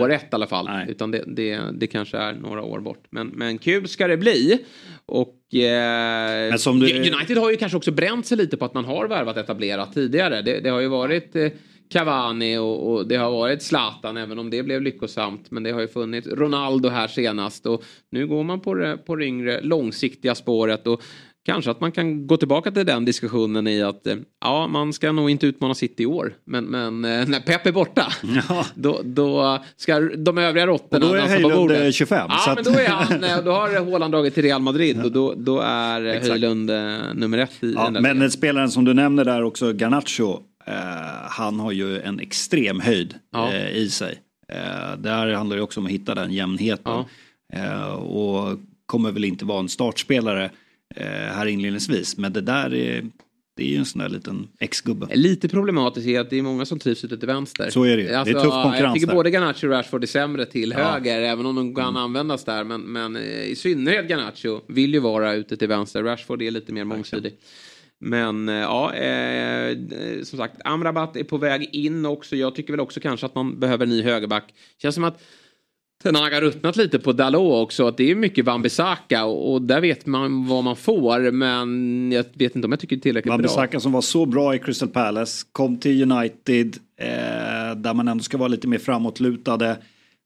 [0.00, 0.64] År ett i alla fall.
[0.64, 0.86] Nej.
[0.90, 3.04] Utan det, det, det kanske är några år bort.
[3.10, 4.64] Men, men kul ska det bli.
[5.06, 7.12] Och eh, du...
[7.12, 10.42] United har ju kanske också bränt sig lite på att man har värvat etablerat tidigare.
[10.42, 11.48] Det, det har ju varit eh,
[11.92, 15.50] Cavani och, och, det har varit Zlatan även om det blev lyckosamt.
[15.50, 19.16] Men det har ju funnits Ronaldo här senast och nu går man på det, på
[19.16, 20.86] det yngre långsiktiga spåret.
[20.86, 21.02] Och
[21.44, 25.12] Kanske att man kan gå tillbaka till den diskussionen i att eh, ja, man ska
[25.12, 26.34] nog inte utmana City i år.
[26.44, 28.12] Men, men eh, när Pep är borta,
[28.48, 28.66] ja.
[28.74, 31.94] då, då ska de övriga råttorna dansa på bordet.
[31.94, 32.26] 25.
[32.28, 35.12] Ja, så men då är han, eh, då har Håland dragit till Real Madrid och
[35.12, 36.30] då, då är Exakt.
[36.30, 36.70] Höjlund
[37.14, 40.38] nummer ett i ja, den Men spelaren som du nämner där också, Garnacho,
[41.24, 43.52] han har ju en extrem höjd ja.
[43.52, 44.22] eh, i sig.
[44.48, 47.04] Eh, där handlar det också om att hitta den jämnheten.
[47.98, 50.50] och kommer väl inte vara en startspelare
[50.96, 52.16] Eh, här inledningsvis.
[52.16, 53.04] Men det där är,
[53.56, 55.06] det är ju en sån där liten ex-gubbe.
[55.14, 57.70] Lite problematiskt är att det är många som trivs ute till vänster.
[57.70, 58.14] Så är det ju.
[58.14, 59.14] Alltså, det är tuff konkurrens Jag tycker där.
[59.14, 60.92] både Garnacho och Rashford är sämre till ja.
[60.92, 61.96] höger, även om de kan mm.
[61.96, 62.64] användas där.
[62.64, 66.02] Men, men eh, i synnerhet Garnacho vill ju vara ute till vänster.
[66.02, 67.34] Rashford är lite mer mångsidig.
[68.04, 69.76] Men eh, ja, eh,
[70.22, 72.36] som sagt, Amrabat är på väg in också.
[72.36, 74.54] Jag tycker väl också kanske att man behöver en ny högerback.
[74.78, 75.22] Känns som att
[76.02, 77.86] Sen har ruttnat lite på Dalot också.
[77.86, 81.30] Att det är mycket Wan-Bissaka och, och, där vet man vad man får.
[81.30, 83.48] Men jag vet inte om jag tycker det är tillräckligt bra.
[83.48, 85.46] Wan-Bissaka som var så bra i Crystal Palace.
[85.52, 89.76] Kom till United eh, där man ändå ska vara lite mer framåtlutade.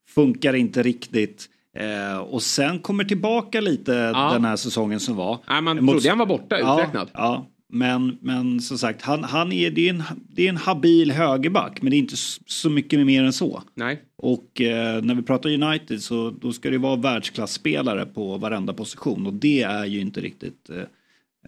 [0.09, 1.49] Funkar inte riktigt.
[1.77, 4.29] Eh, och sen kommer tillbaka lite ja.
[4.33, 5.39] den här säsongen som var.
[5.49, 5.93] Nej, man Mot...
[5.93, 7.09] trodde han var borta, uträknad.
[7.13, 7.47] Ja, ja.
[7.69, 11.81] Men, men som sagt, han, han är, det, är en, det är en habil högerback,
[11.81, 13.63] men det är inte så mycket mer än så.
[13.75, 14.01] Nej.
[14.15, 19.27] Och eh, när vi pratar United så då ska det vara världsklasspelare på varenda position
[19.27, 20.77] och det är ju inte riktigt eh,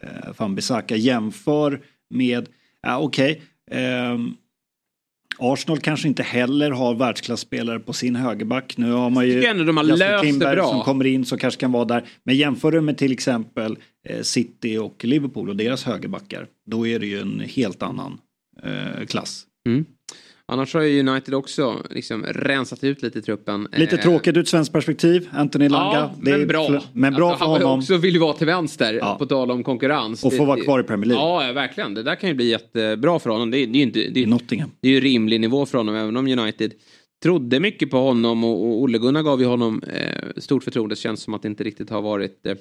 [0.02, 0.96] eh Van Bissaka.
[0.96, 2.50] Jämför med,
[2.82, 4.18] ja okej, okay, eh,
[5.38, 8.78] Arsenal kanske inte heller har världsklasspelare på sin högerback.
[8.78, 10.70] Nu har man ju ändå de har löst Timberg bra.
[10.70, 12.04] som kommer in så kanske kan vara där.
[12.24, 16.48] Men jämför du med till exempel eh, City och Liverpool och deras högerbackar.
[16.66, 18.18] Då är det ju en helt annan
[18.64, 19.46] eh, klass.
[19.68, 19.86] Mm.
[20.50, 23.68] Annars har ju United också liksom rensat ut lite i truppen.
[23.72, 25.30] Lite eh, tråkigt ur ett svenskt perspektiv.
[25.32, 26.00] Anthony Langa.
[26.00, 26.82] Ja, men bra.
[26.94, 27.70] Men bra alltså, för honom.
[27.70, 28.94] Han också vill ju vara till vänster.
[28.94, 29.16] Ja.
[29.20, 30.24] På tal om konkurrens.
[30.24, 31.48] Och få vara kvar i Premier League.
[31.48, 31.94] Ja, verkligen.
[31.94, 33.52] Det där kan ju bli jättebra för honom.
[33.52, 34.00] Det, det är inte...
[34.00, 34.72] Det är, Nottingham.
[34.82, 36.74] Det är ju rimlig nivå för honom även om United
[37.24, 40.96] trodde mycket på honom och, och Olle Gunnar gav ju honom eh, stort förtroende.
[40.96, 42.56] Det känns som att det inte riktigt har varit eh,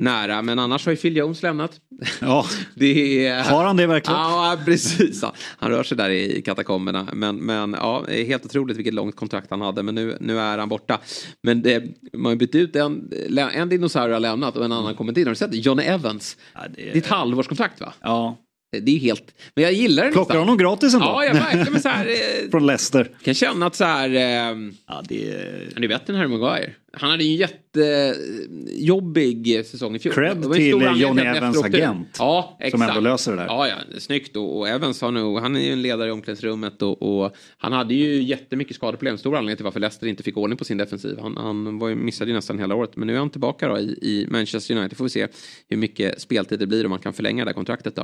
[0.00, 0.42] nära.
[0.42, 1.80] Men annars har ju Phil Jones lämnat.
[2.20, 4.20] Ja, det är, har han det verkligen?
[4.20, 5.24] Ja, precis.
[5.58, 7.08] Han rör sig där i katakomberna.
[7.12, 9.82] Men, men ja, helt otroligt vilket långt kontrakt han hade.
[9.82, 11.00] Men nu, nu är han borta.
[11.42, 15.16] Men det, man har bytt ut en, en dinosaurie har lämnat och en annan kommit
[15.16, 15.26] in.
[15.26, 16.36] Har du sett Johnny Evans?
[16.54, 16.92] Ja, det, är...
[16.92, 17.92] det är ett halvårskontrakt va?
[18.00, 18.36] Ja.
[18.70, 19.34] Det är helt...
[19.54, 21.06] Men jag gillar det Plockar honom gratis ändå?
[21.06, 21.72] Ja, jag verkligen.
[21.72, 23.10] Men så här, eh, Från Leicester.
[23.22, 24.08] kan känna att så här...
[24.08, 24.56] Eh,
[24.86, 25.68] ja, det är...
[25.74, 26.72] Han är bättre än Harry Maguire.
[26.92, 27.36] Han hade ju en
[27.76, 30.14] jättejobbig säsong i fjol.
[30.14, 32.16] Cred till Johnny Evans agent.
[32.18, 32.70] Ja, exakt.
[32.70, 33.46] Som ändå löser det där.
[33.46, 33.74] Ja, ja.
[33.98, 34.36] Snyggt.
[34.36, 35.38] Och, och Evans har nog...
[35.38, 39.18] Han är ju en ledare i omklädningsrummet och, och han hade ju jättemycket skadeproblem.
[39.18, 41.18] Stor anledning till varför Leicester inte fick ordning på sin defensiv.
[41.20, 42.96] Han, han var ju, missade ju nästan hela året.
[42.96, 44.98] Men nu är han tillbaka då i, i Manchester United.
[44.98, 45.26] Får vi se
[45.68, 48.02] hur mycket speltid det blir om man kan förlänga det här kontraktet då.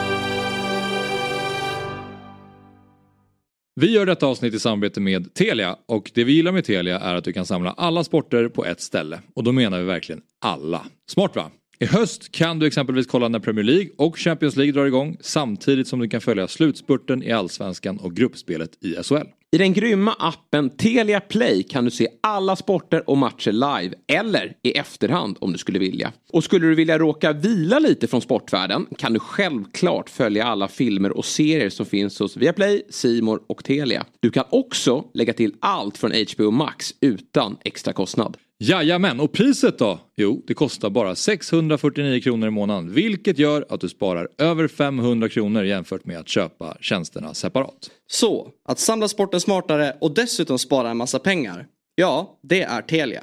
[3.81, 7.15] Vi gör detta avsnitt i samarbete med Telia och det vi gillar med Telia är
[7.15, 9.21] att du kan samla alla sporter på ett ställe.
[9.35, 10.87] Och då menar vi verkligen alla.
[11.11, 11.51] Smart va?
[11.79, 15.89] I höst kan du exempelvis kolla när Premier League och Champions League drar igång samtidigt
[15.89, 19.27] som du kan följa slutspurten i Allsvenskan och gruppspelet i SHL.
[19.53, 24.57] I den grymma appen Telia Play kan du se alla sporter och matcher live eller
[24.63, 26.13] i efterhand om du skulle vilja.
[26.33, 31.17] Och skulle du vilja råka vila lite från sportvärlden kan du självklart följa alla filmer
[31.17, 34.07] och serier som finns hos Viaplay, Simor och Telia.
[34.21, 38.37] Du kan också lägga till allt från HBO Max utan extra kostnad.
[38.59, 40.01] Jajamän, och priset då?
[40.17, 45.29] Jo, det kostar bara 649 kronor i månaden vilket gör att du sparar över 500
[45.29, 47.91] kronor jämfört med att köpa tjänsterna separat.
[48.07, 51.67] Så, att samla sporten smartare och dessutom spara en massa pengar.
[51.95, 53.23] Ja, det är Telia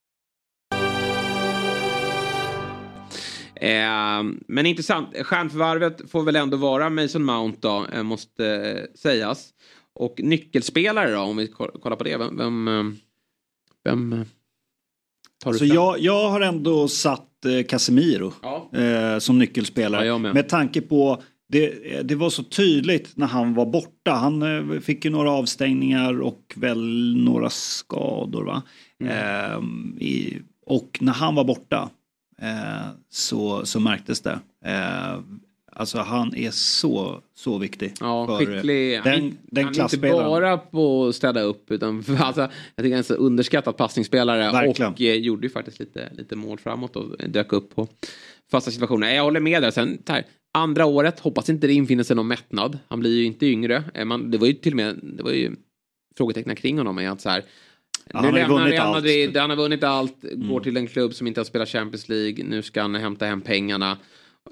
[3.61, 5.07] Eh, men intressant.
[5.23, 9.49] Stjärnförvärvet får väl ändå vara Mason Mount då, eh, måste eh, sägas.
[9.95, 12.17] Och nyckelspelare då, om vi ko- kollar på det.
[12.17, 12.83] Vem, vem, eh,
[13.83, 14.19] vem eh,
[15.43, 15.75] tar du Så fram?
[15.75, 18.69] jag, jag har ändå satt eh, Casemiro Ja.
[19.19, 20.05] som nyckelspelare.
[20.05, 20.33] Ja, med.
[20.33, 24.11] med tanke på det, det var så tydligt när han var borta.
[24.11, 28.43] Han fick ju några avstängningar och väl några skador.
[28.45, 28.63] Va?
[29.03, 29.13] Mm.
[29.17, 31.89] Ehm, i, och när han var borta
[33.09, 34.39] så, så märktes det.
[34.65, 35.19] Eh,
[35.71, 37.93] alltså han är så, så viktig.
[37.99, 38.97] Ja, för, eh, skicklig.
[38.97, 42.49] Han, Den, den han är inte bara på att städa upp utan för, alltså, jag
[42.75, 44.91] tycker han är en så underskattad passningsspelare Verkligen.
[44.91, 47.87] och eh, gjorde ju faktiskt lite, lite mål framåt och dök upp på
[48.51, 49.13] fasta situationer.
[49.13, 49.71] Jag håller med där.
[49.71, 52.79] Sen, här, andra året, hoppas inte det infinner sig någon mättnad.
[52.87, 53.83] Han blir ju inte yngre.
[53.93, 55.55] Eh, Man, det var ju till och med det var ju
[56.17, 56.97] frågetecken kring honom.
[56.97, 57.43] Är att så här,
[58.13, 58.91] Nu han har ju lämnar Real.
[58.93, 60.63] Madrid, han har vunnit allt, går Mm.
[60.63, 63.97] till en klubb som inte har spelat Champions League, nu ska han hämta hem pengarna.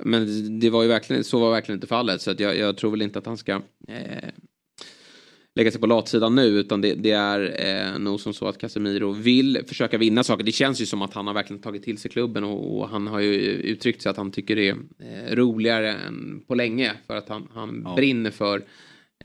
[0.03, 3.01] Men det var ju verkligen, så var verkligen inte fallet, så jag, jag tror väl
[3.01, 3.51] inte att han ska
[3.87, 4.29] eh,
[5.55, 9.11] lägga sig på latsidan nu, utan det, det är eh, nog som så att Casemiro
[9.11, 10.43] vill försöka vinna saker.
[10.43, 13.07] Det känns ju som att han har verkligen tagit till sig klubben och, och han
[13.07, 17.15] har ju uttryckt sig att han tycker det är eh, roligare än på länge för
[17.15, 17.95] att han, han Ja.
[17.95, 18.63] brinner för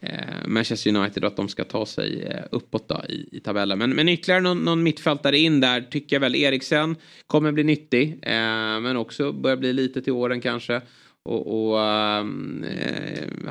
[0.00, 3.78] Eh, Manchester United och att de ska ta sig eh, uppåt då, i, i tabellen.
[3.78, 8.18] Men, men ytterligare någon, någon mittfältare in där tycker jag väl Eriksen kommer bli nyttig.
[8.22, 10.80] Eh, men också börjar bli lite till åren kanske.
[11.24, 12.24] Och, och eh,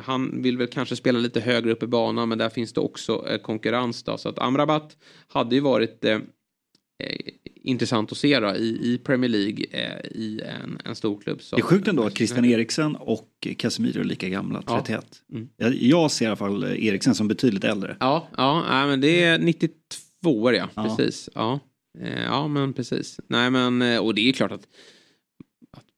[0.04, 3.26] han vill väl kanske spela lite högre upp i banan men där finns det också
[3.28, 4.18] eh, konkurrens då.
[4.18, 4.96] Så att Amrabat
[5.28, 6.18] hade ju varit eh,
[7.04, 7.16] eh,
[7.64, 11.40] intressant att se då, i, i Premier League eh, i en, en stor klubb.
[11.50, 14.76] Det är sjukt ändå att Christian Eriksen och Casemiro är lika gamla, Ja.
[14.86, 15.06] 31.
[15.32, 15.48] Mm.
[15.56, 17.96] Jag, jag ser i alla fall Eriksen som betydligt äldre.
[18.00, 19.74] Ja, ja nej, men det är 92
[20.42, 20.82] år ja, Ja.
[20.96, 21.28] precis.
[21.34, 21.60] Ja.
[22.00, 23.20] Eh, ja, men precis.
[23.28, 24.66] Nej, men och det är klart att,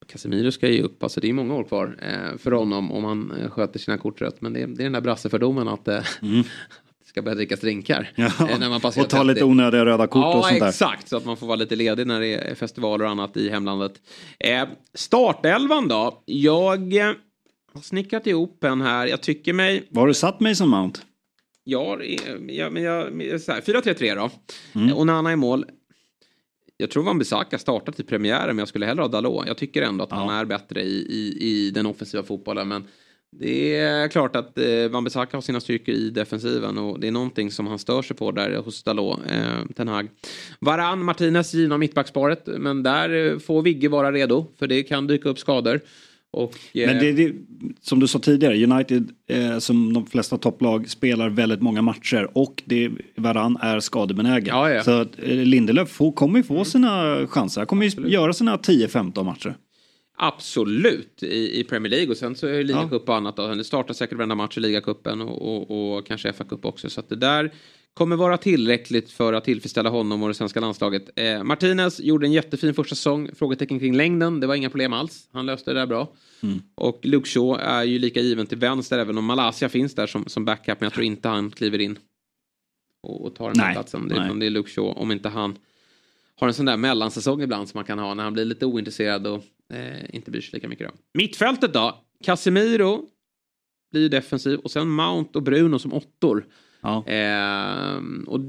[0.09, 3.31] Casemiro ska ju upp, alltså det är många år kvar eh, för honom om han
[3.31, 4.41] eh, sköter sina kort rätt.
[4.41, 6.43] Men det, är- det är den där brassefördomen att eh, Mm.
[7.09, 8.13] ska börja drickas drinkar.
[8.15, 8.25] Ja.
[8.51, 9.45] eh, när man passerar Och ta lite 30.
[9.45, 10.69] onödiga röda kort ja, och sånt där.
[10.69, 11.09] exakt.
[11.09, 13.93] Så att man får vara lite ledig när det är festivaler och annat i hemlandet.
[14.39, 14.65] Eh,
[14.95, 16.23] startelvan då?
[16.25, 17.13] Jag eh,
[17.75, 19.07] har snickrat ihop en här.
[19.07, 19.87] Jag tycker mig...
[19.91, 21.01] Var har du satt Mason Mount?
[21.65, 21.99] Ja,
[22.49, 24.31] ja men jag, jag- så här, 4-3-3 då.
[24.81, 24.89] Mm.
[24.89, 25.65] Eh, Onana i mål.
[26.77, 29.47] Jag tror Van Bissaka startat i premiären men jag skulle hellre ha Dalot.
[29.47, 32.69] Jag tycker ändå att han är bättre i, i, i den offensiva fotbollen.
[32.69, 32.85] Men
[33.39, 37.13] det är klart att eh, Van Bissaka har sina styrkor i defensiven och det är
[37.13, 40.09] någonting som han stör sig på där hos Dalot, eh, Ten Hag.
[40.61, 45.29] Varann, Martinez givna mittbacksparet men där eh, får Vigge vara redo för det kan dyka
[45.29, 45.81] upp skador.
[46.37, 47.33] Och, eh, Men det, det,
[47.81, 52.63] som du sa tidigare, United eh, som de flesta topplag spelar väldigt många matcher och
[52.67, 54.57] det, Varann är skadebenägen.
[54.57, 54.83] Ja, ja.
[54.83, 57.61] Så att, eh, Lindelöf får, kommer ju få sina chanser.
[57.61, 59.55] Han kommer ju göra sina 10-15 matcher.
[60.19, 63.13] Absolut i, i Premier League och sen så är det ligacup Ja.
[63.13, 63.37] och annat.
[63.37, 63.55] Då.
[63.55, 66.91] Det startar säkert varenda match i ligacupen och, och, och kanske FA-cup också.
[66.91, 67.53] Så att det där
[67.95, 71.11] kommer vara tillräckligt för att tillfredsställa honom och det svenska landslaget.
[71.17, 73.31] Eh, Martinez gjorde en jättefin första säsong.
[73.35, 74.41] Frågetecken kring längden.
[74.41, 75.29] Det var inga problem alls.
[75.33, 76.13] Han löste det där bra.
[76.43, 76.63] Mm.
[76.75, 80.25] Och Luke Shaw är ju lika given till vänster även om Malaysia finns där som,
[80.27, 80.81] som backup.
[80.81, 81.99] Men jag tror inte han kliver in
[83.03, 84.09] och, och tar den här platsen.
[84.09, 85.59] Det, utan det är Luke Shaw om inte han
[86.37, 89.27] har en sån där mellansäsong ibland som man kan ha när han blir lite ointresserad
[89.27, 90.89] och eh, inte bryr sig lika mycket.
[90.89, 90.95] Då.
[91.15, 92.05] Mittfältet då?
[92.25, 93.09] Casemiro
[93.91, 96.47] blir ju defensiv och sen Mount och Bruno som åttor.
[96.81, 97.05] Ja.
[97.07, 98.41] Ehm, och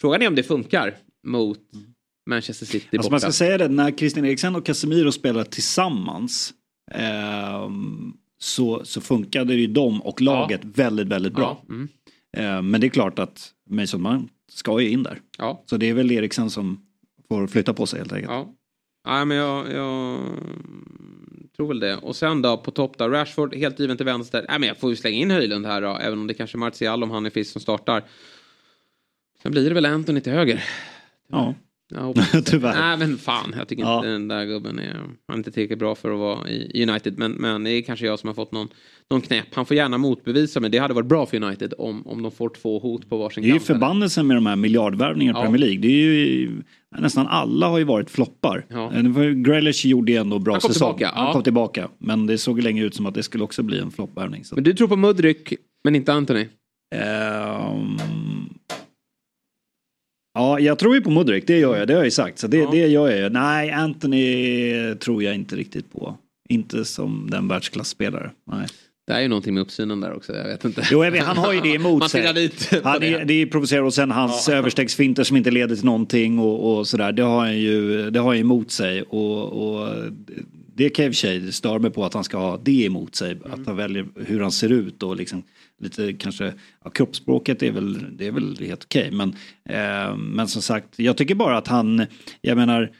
[0.00, 0.96] frågan är om det funkar
[1.26, 1.60] mot
[2.30, 3.10] Manchester City Alltså borta.
[3.10, 6.54] man ska säga det, när Christian Eriksen och Casemiro spelar tillsammans
[6.92, 11.62] ehm, så, så funkade ju de och laget väldigt, väldigt bra.
[11.68, 11.88] Ja, mm.
[12.36, 15.20] Eh, men det är klart att Mason Mount ska ju in där.
[15.38, 15.62] Ja.
[15.66, 16.80] Så det är väl Eriksen som
[17.28, 18.32] får flytta på sig helt enkelt.
[18.32, 18.54] Ja.
[19.06, 20.18] Nej, men jag, jag
[21.56, 21.96] tror väl det.
[21.96, 24.46] Och sen då på topp där, Rashford helt given till vänster.
[24.48, 26.58] Nej, men jag får ju slänga in Höjlund här då, även om det kanske är
[26.58, 28.02] Martial om han är frisk som startar.
[29.42, 30.64] Sen blir det väl Anthony till höger.
[31.28, 31.54] Ja.
[32.44, 32.74] Tyvärr.
[32.74, 33.96] Nej men fan, jag tycker Ja.
[33.96, 37.18] inte den där gubben är, han är inte tillräckligt bra för att vara i United.
[37.18, 38.68] Men, men det är kanske jag som har fått någon,
[39.10, 39.46] någon knäpp.
[39.54, 42.48] Han får gärna motbevisa men det hade varit bra för United om, om de får
[42.48, 43.66] två hot på varsin Det är ju kant.
[43.66, 45.44] förbannelsen med de här miljardvärvningarna i Ja.
[45.44, 45.78] Premier League.
[45.80, 46.50] Det är ju,
[46.98, 48.66] nästan alla har ju varit floppar.
[48.68, 48.92] Ja.
[48.94, 50.96] Eh, Grealish gjorde ju ändå bra Han kom säsong.
[50.96, 51.88] tillbaka, Han kom tillbaka.
[51.98, 54.44] Men det såg länge ut som att det skulle också bli en floppvärvning.
[54.54, 55.54] Men du tror på Mudryk
[55.84, 56.46] men inte Anthony?
[56.94, 57.96] Ehm,
[60.34, 62.38] Ja, jag tror ju på Mudryk, det gör jag, det har jag ju sagt.
[62.38, 63.28] Så det, det gör jag ju.
[63.28, 66.16] Nej, Anthony tror jag inte riktigt på.
[66.48, 68.30] Inte som den världsklasspelare.
[68.50, 68.66] Nej.
[69.06, 70.82] Det är ju någonting med uppsynen där också, jag vet inte.
[70.90, 72.32] Jo, han har ju det emot Man sig.
[72.34, 73.24] dit Han det.
[73.24, 74.54] det är provocerande och sen hans Ja.
[74.54, 77.12] överstegsfinter som inte leder till någonting och, och sådär.
[77.12, 79.02] Det har han ju det har han emot sig.
[79.02, 79.88] Och, och
[80.74, 82.84] det kan jag i och för sig störa mig på att han ska ha det
[82.84, 83.32] emot sig.
[83.32, 83.52] Mm.
[83.52, 85.42] Att han väljer hur han ser ut och liksom
[85.80, 86.52] lite kanske,
[86.84, 89.10] ja, kroppsspråket är väl, det är väl helt okej.
[89.10, 89.28] Men,
[89.68, 92.06] eh, men som sagt, jag tycker bara att han,
[92.40, 92.92] jag menar,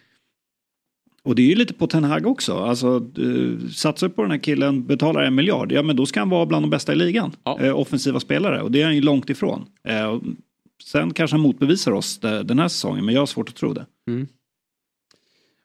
[1.22, 2.54] och det är ju lite på Ten Hag också.
[2.54, 6.30] Alltså, uh, satsar på den här killen, betalar en miljard, ja men då ska han
[6.30, 7.32] vara bland de bästa i ligan.
[7.60, 9.66] Eh, offensiva spelare och det är han ju långt ifrån.
[9.88, 10.18] Eh,
[10.84, 13.72] sen kanske han motbevisar oss de- den här säsongen, men jag har svårt att tro
[13.72, 13.86] det.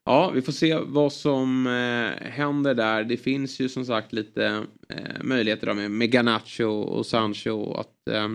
[0.09, 3.03] Ja, vi får se vad som eh, händer där.
[3.03, 8.07] Det finns ju som sagt lite eh, möjligheter då med, med Garnacho och Sancho att
[8.11, 8.29] eh,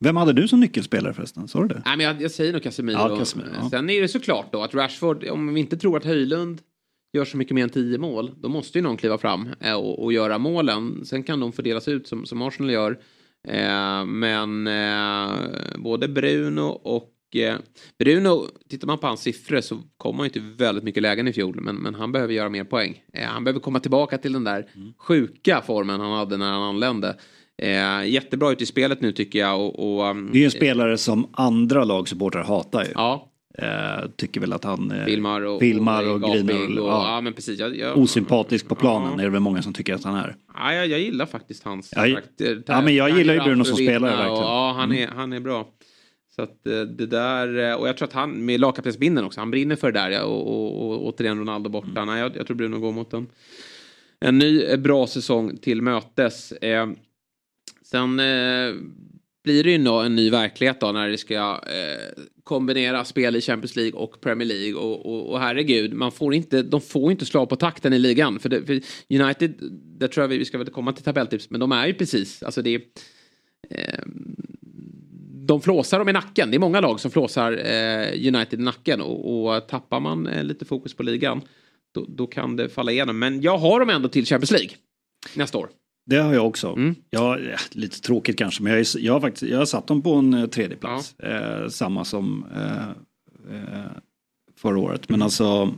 [0.00, 1.48] Vem hade du som nyckelspelare förresten?
[1.48, 1.82] Sa du det?
[1.84, 2.96] Nej, men jag, jag säger nog Casemiro.
[2.98, 3.70] Ja, Casemiro, ja.
[3.70, 6.60] Sen är det såklart då att Rashford, om vi inte tror att Höjlund
[7.12, 10.02] gör så mycket mer än 10 mål, då måste ju någon kliva fram eh, och,
[10.02, 11.04] och göra målen.
[11.04, 12.98] Sen kan de fördelas ut som, som Arsenal gör.
[13.48, 17.10] Eh, men eh, både Bruno och
[17.98, 21.32] Bruno, tittar man på hans siffror så kom han ju till väldigt mycket lägen i
[21.32, 23.02] fjol, men, men han behöver göra mer poäng.
[23.12, 24.66] Eh, han behöver komma tillbaka till den där
[24.98, 27.16] sjuka formen han hade när han anlände.
[27.62, 29.60] Eh, jättebra ut i spelet nu tycker jag.
[29.60, 32.90] Och, och, um, Det är ju en spelare som andra lagsupportrar hatar ju.
[32.94, 33.26] Ja.
[33.58, 36.52] Eh, tycker väl att han eh, filmar och, filmar och, är griner.
[36.54, 37.60] gapig Och, och, ja, ja, men precis.
[37.60, 40.36] Jag, jag, Osympatisk på planen är det väl många som tycker att han är.
[40.54, 42.06] ja, jag, jag gillar faktiskt hans Ja,
[42.66, 44.30] ja, men jag gillar ju Bruno som spelare, verkligen.
[44.30, 45.02] Och, ja, han, Mm.
[45.02, 45.68] är, han är bra.
[46.36, 49.50] Så att eh, det där, eh, och jag tror att han med lagkaptensbindeln också, han
[49.50, 51.90] brinner för det där ja, och, och, och återigen Ronaldo borta.
[51.90, 52.06] Mm.
[52.06, 53.26] Nej, jag, jag tror Bruno går mot en,
[54.20, 56.52] en ny eh, bra säsong till mötes.
[56.52, 56.90] Eh,
[57.82, 58.74] sen eh,
[59.44, 63.40] blir det ju nå en ny verklighet då när det ska eh, kombinera spel i
[63.40, 67.26] Champions League och Premier League och, och, och herregud, man får inte, de får inte
[67.26, 68.38] slå på takten i ligan.
[68.38, 68.80] För, det, för
[69.20, 69.54] United,
[69.98, 72.42] där tror jag vi, vi ska väl komma till tabelltips, men de är ju precis,
[72.42, 72.80] alltså det är
[75.50, 76.50] de flåsar dem i nacken.
[76.50, 80.44] Det är många lag som flåsar eh, United i nacken och, och tappar man eh,
[80.44, 81.40] lite fokus på ligan
[81.94, 83.18] då, då kan det falla igenom.
[83.18, 84.70] Men jag har dem ändå till Champions League
[85.34, 85.68] nästa år.
[86.06, 86.68] Det har jag också.
[86.68, 86.94] Mm.
[87.10, 90.02] Jag, ja, lite tråkigt kanske, men jag, är, jag, har faktiskt, jag har satt dem
[90.02, 91.18] på en eh, tredje plats.
[91.18, 92.88] Eh, samma som eh,
[93.56, 93.90] eh,
[94.56, 95.08] förra året.
[95.08, 95.74] Men alltså,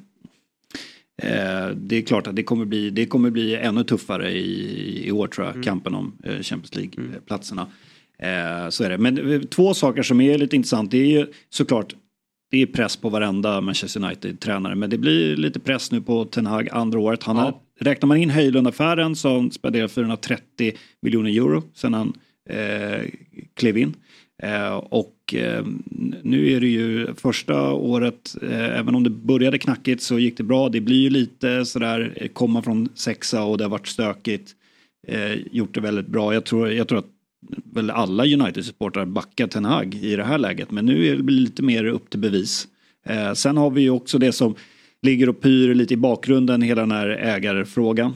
[1.22, 5.12] eh, det är klart att det kommer bli, det kommer bli ännu tuffare i, i
[5.12, 7.62] år tror jag, kampen om eh, Champions League-platserna.
[7.62, 7.68] Eh,
[8.70, 8.98] så är det.
[8.98, 11.94] Men eh, två saker som är lite intressant, det är ju såklart
[12.50, 16.46] det är press på varenda Manchester United-tränare men det blir lite press nu på Ten
[16.46, 17.22] Hag andra året.
[17.22, 22.12] Han har, räknar man in Höjlund-affären han spenderat 430 miljoner euro sedan han
[22.48, 23.00] eh,
[23.54, 23.94] klev in.
[24.42, 25.64] Eh, och eh,
[26.22, 30.42] nu är det ju första året, eh, även om det började knackigt så gick det
[30.42, 30.68] bra.
[30.68, 34.50] Det blir ju lite sådär, eh, komma från sexa och det har varit stökigt.
[35.08, 36.34] Eh, gjort det väldigt bra.
[36.34, 37.10] Jag tror, jag tror att
[37.74, 40.70] väl alla United-supportrar backa Ten Hag i det här läget.
[40.70, 42.68] Men nu är det lite mer upp till bevis.
[43.06, 44.54] Eh, sen har vi ju också det som
[45.02, 48.14] ligger och pyr lite i bakgrunden, hela den här ägarfrågan.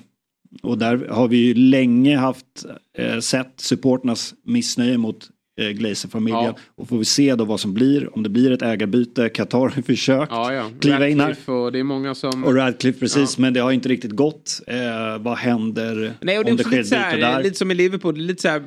[0.62, 2.66] Och där har vi ju länge haft
[2.98, 6.44] eh, sett supporternas missnöje mot eh, Glazer-familjen.
[6.44, 6.56] Ja.
[6.74, 9.28] Och får vi se då vad som blir, om det blir ett ägarbyte.
[9.28, 10.70] Qatar har försökt Ja, ja.
[10.80, 11.50] kliva in här.
[11.50, 12.44] Och det är många som...
[12.44, 14.60] Och Radcliffe precis, men det har inte riktigt gått.
[14.66, 17.42] Eh, vad händer Nej, och det är om det sker lite, ett byte här, där?
[17.42, 18.62] lite som i Liverpool, lite så här,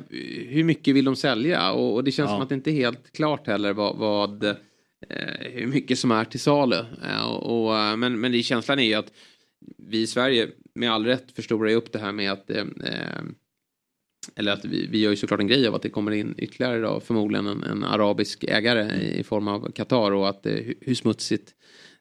[0.48, 1.72] hur mycket vill de sälja?
[1.72, 4.54] Och, och det känns som att det inte är helt klart heller vad, vad eh,
[5.52, 6.76] hur mycket som är till salu.
[6.76, 9.12] Eh, och, och, eh, men, men det, känslan är ju att
[9.88, 13.22] vi i Sverige med all rätt förstorar ju upp det här med att eh, eh,
[14.36, 16.80] eller att vi, vi gör ju såklart en grej av att det kommer in ytterligare
[16.80, 21.54] då, förmodligen en, en arabisk ägare i, form av Qatar och att eh, hur, smutsigt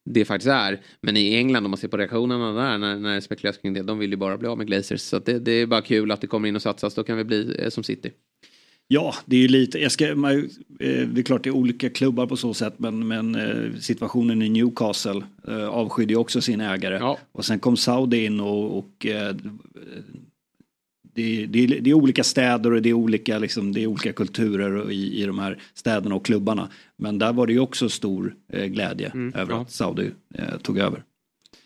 [0.05, 0.81] det faktiskt är.
[1.01, 3.81] Men i England om man ser på reaktionerna där när, när det spekuleras kring det,
[3.81, 5.01] de vill ju bara bli av med Glazers.
[5.01, 7.23] Så det, det är bara kul att det kommer in och satsas, då kan vi
[7.23, 8.11] bli eh, som City.
[8.91, 10.37] Ja, det är ju lite, jag ska, man,
[10.79, 14.41] eh, det är klart det är olika klubbar på så sätt men, men eh, situationen
[14.41, 17.15] i Newcastle eh, avskydde ju också sin ägare.
[17.31, 19.05] Och sen kom Saudi in och, och
[21.19, 24.13] det, det, är, det är olika städer och det är olika, liksom, det är olika
[24.13, 26.69] kulturer i, i de här städerna och klubbarna.
[26.97, 29.61] Men där var det ju också stor eh, glädje Mm, över ja.
[29.61, 31.03] att Saudi eh, tog över.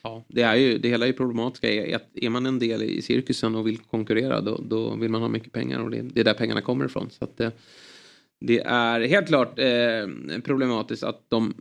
[0.04, 1.74] Ja, det, är ju, det hela är ju problematiska.
[1.74, 5.22] Är, att är man en del i cirkusen och vill konkurrera då, då vill man
[5.22, 7.10] ha mycket pengar och det, det är där pengarna kommer ifrån.
[7.10, 7.52] Så att, eh,
[8.40, 11.54] det är helt klart eh, problematiskt att de,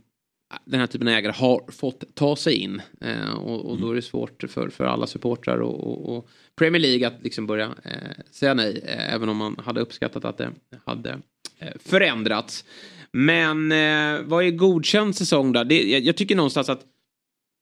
[0.65, 2.81] den här typen av ägare har fått ta sig in.
[3.01, 6.81] Eh, och, och då är det svårt för, för alla supportrar och, och, och Premier
[6.81, 8.83] League att liksom börja eh, säga nej.
[8.85, 10.49] Eh, även om man hade uppskattat att det
[10.85, 11.19] hade
[11.59, 12.65] eh, förändrats.
[13.11, 15.63] Men eh, vad är godkänd säsong då?
[15.63, 16.85] Det, jag, jag tycker någonstans att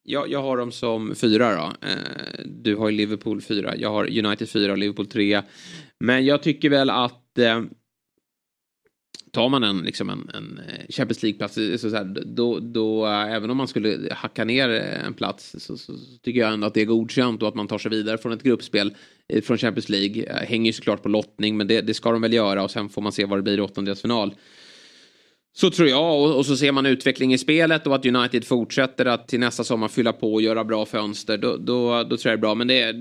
[0.04, 1.88] jag, jag har dem som fyra då.
[1.88, 3.76] Eh, du har ju Liverpool fyra.
[3.76, 5.42] Jag har United fyra och Liverpool tre.
[6.00, 7.62] Men jag tycker väl att eh,
[9.32, 13.06] tar man en, liksom en, en eh, Champions League-plats, eh, så så här, då, då,
[13.06, 16.68] eh, även om man skulle hacka ner en plats så, så, så tycker jag ändå
[16.68, 18.94] att det är godkänt och att man tar sig vidare från ett gruppspel
[19.44, 20.46] från Champions League.
[20.48, 23.02] Hänger ju såklart på lottning, men det, det ska de väl göra och sen får
[23.02, 24.36] man se vad det blir i åttondelsfinal.
[25.54, 29.06] Så tror jag och, och så ser man utveckling i spelet och att United fortsätter
[29.06, 31.38] att till nästa sommar fylla på och göra bra fönster.
[31.38, 32.56] Då, då, då tror jag det är bra.
[32.56, 32.94] Men det,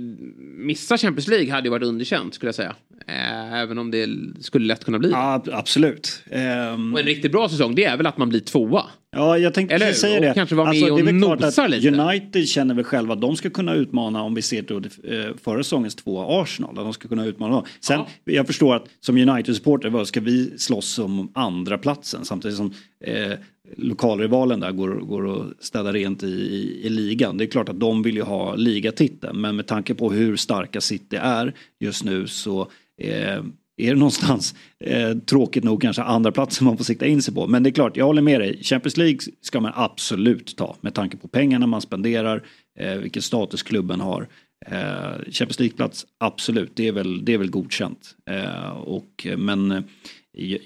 [0.66, 2.76] missa Champions League hade ju varit underkänt skulle jag säga.
[3.06, 4.08] Eh, även om det
[4.40, 5.10] skulle lätt kunna bli.
[5.10, 6.22] Ja, absolut.
[6.30, 8.84] Ehm, Och en riktigt bra säsong det är väl att man blir tvåa.
[9.16, 10.34] Ja, jag tänkte Eller precis säga det.
[10.34, 11.88] kanske vara med det är och nosar att lite.
[11.88, 15.62] United känner väl själva att de ska kunna utmana om vi ser till eh, förra
[15.62, 16.70] säsongens två Arsenal.
[16.78, 17.64] Att de ska kunna utmana dem.
[17.80, 22.72] Sen, jag förstår att som United-supporter, vad ska vi slåss om andra platsen samtidigt som
[23.04, 23.32] eh,
[23.76, 27.38] lokalrivalen där går, går och städar rent i, i, i ligan.
[27.38, 30.80] Det är klart att de vill ju ha ligatiteln men med tanke på hur starka
[30.80, 32.70] City är just nu så
[33.00, 33.42] eh,
[33.76, 37.46] är det någonstans eh, tråkigt nog kanske andra platser man får sikta in sig på.
[37.46, 38.62] Men det är klart, jag håller med dig.
[38.62, 42.42] Champions League ska man absolut ta med tanke på pengarna man spenderar,
[42.78, 44.28] eh, vilken status klubben har.
[44.66, 48.16] Eh, Champions League-plats, absolut, det är väl, det är väl godkänt.
[48.30, 49.82] Eh, och, men eh,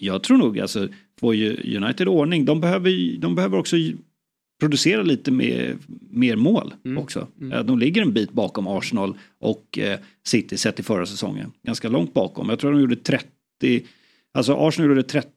[0.01, 0.89] jag, tror nog, alltså,
[1.21, 3.77] får ju United ordning, de behöver, de behöver också
[4.61, 5.77] producera lite mer,
[6.11, 7.29] mer mål också.
[7.53, 11.53] Eh, De ligger en bit bakom Arsenal och eh, City sett i förra säsongen.
[11.63, 12.49] Ganska långt bakom.
[12.49, 13.27] Jag tror de gjorde 30,
[14.35, 15.31] alltså Arsenal gjorde 30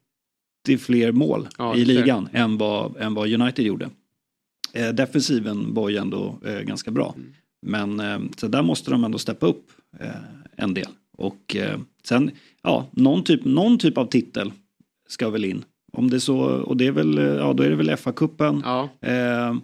[0.79, 3.89] fler mål Ja, i det ligan än vad, än vad United gjorde.
[4.73, 7.15] Eh, defensiven var ju ändå ganska bra.
[7.65, 9.71] Men eh, så där måste de ändå steppa upp
[10.55, 10.87] en del.
[11.17, 11.55] Och
[12.03, 12.31] sen,
[12.63, 14.51] ja, någon typ, någon typ av titel
[15.07, 15.63] ska väl in.
[15.97, 18.61] Om det är så, och det är väl, eh, ja då är det väl FA-cupen.
[18.65, 18.89] Ja.
[19.01, 19.55] Eh,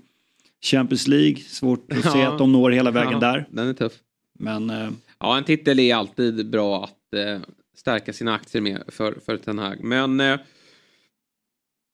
[0.66, 2.32] Champions League, svårt att se Ja.
[2.32, 3.46] att de når hela vägen Ja, där.
[3.50, 3.94] Den är tuff.
[4.40, 7.40] Men eh, Ja, en titel är alltid bra att eh,
[7.76, 9.84] stärka sina aktier med för, för Ten Hag.
[9.84, 10.40] Men eh,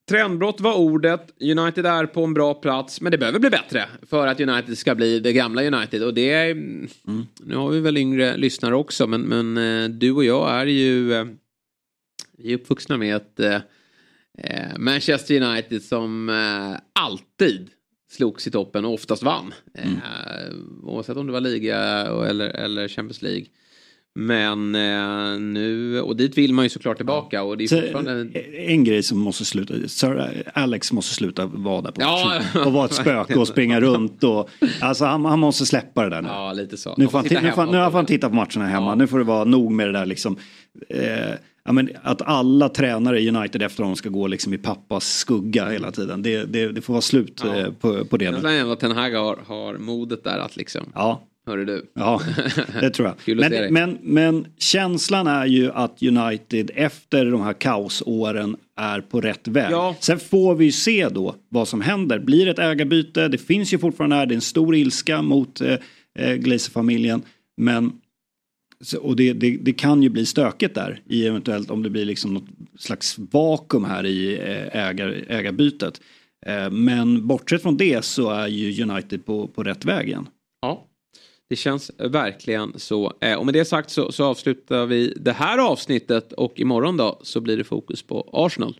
[0.10, 1.34] trendbrott var ordet.
[1.42, 4.96] United är på en bra plats, men det behöver bli bättre för att United ska
[4.96, 6.04] bli det gamla United.
[6.04, 6.88] Och det är, mm.
[7.44, 11.14] Nu har vi väl yngre lyssnare också, men, men eh, du och jag är ju
[11.14, 11.26] eh,
[12.38, 13.40] vi är uppvuxna med ett
[14.44, 17.70] eh, eh, Manchester United som eh, alltid
[18.12, 19.54] slogs i toppen och oftast vann.
[19.74, 19.84] Eh,
[20.84, 21.78] oavsett om det var liga
[22.30, 23.46] eller, eller Champions League.
[24.16, 27.44] Men eh, nu, och dit vill man ju såklart tillbaka.
[27.44, 28.40] Och det är så, fortfarande...
[28.40, 32.42] eh, en grej som måste sluta, Sir Alex måste sluta vara där på Ja.
[32.66, 34.50] Och vara ett spöke och springa runt och,
[34.82, 36.28] alltså han, han måste släppa det där nu.
[36.28, 36.94] Ja, lite så.
[36.98, 38.96] Nu får han, nu får, nu han titta på matcherna hemma.
[38.96, 40.38] Nu får det vara nog med det där liksom.
[40.90, 41.34] Eh,
[41.70, 45.70] ja, men att alla tränare i United efter honom ska gå liksom i pappas skugga
[45.70, 46.22] hela tiden.
[46.22, 47.56] Det, det, det får vara slut Ja.
[47.58, 50.58] eh, på, på det Jag tror ändå att Ten Hag har, har modet där att
[50.58, 51.22] liksom, Ja.
[51.48, 51.86] hörru du.
[51.94, 52.22] Ja,
[52.82, 53.38] det tror jag.
[53.50, 59.48] Men, men, men känslan är ju att United efter de här kaosåren är på rätt
[59.48, 59.72] väg.
[59.72, 59.96] Ja.
[60.00, 62.20] Sen får vi ju se då vad som händer.
[62.20, 63.28] Blir det ett ägarbyte?
[63.28, 65.74] Det finns ju fortfarande här, det är en stor ilska mot eh,
[66.20, 67.22] eh, Glazer-familjen.
[67.58, 67.92] Men
[69.00, 72.34] och det, det, det kan ju bli stökigt där i eventuellt om det blir liksom
[72.34, 76.02] något slags vakuum här i eh, ägar, ägarbytet.
[76.46, 80.28] Eh, men bortsett från det så är ju United på, på rätt väg igen.
[80.62, 80.86] Ja,
[81.50, 83.14] det känns verkligen så.
[83.22, 87.20] Eh, och med det sagt så, så avslutar vi det här avsnittet och imorgon då
[87.24, 88.80] så blir det fokus på Arsenal.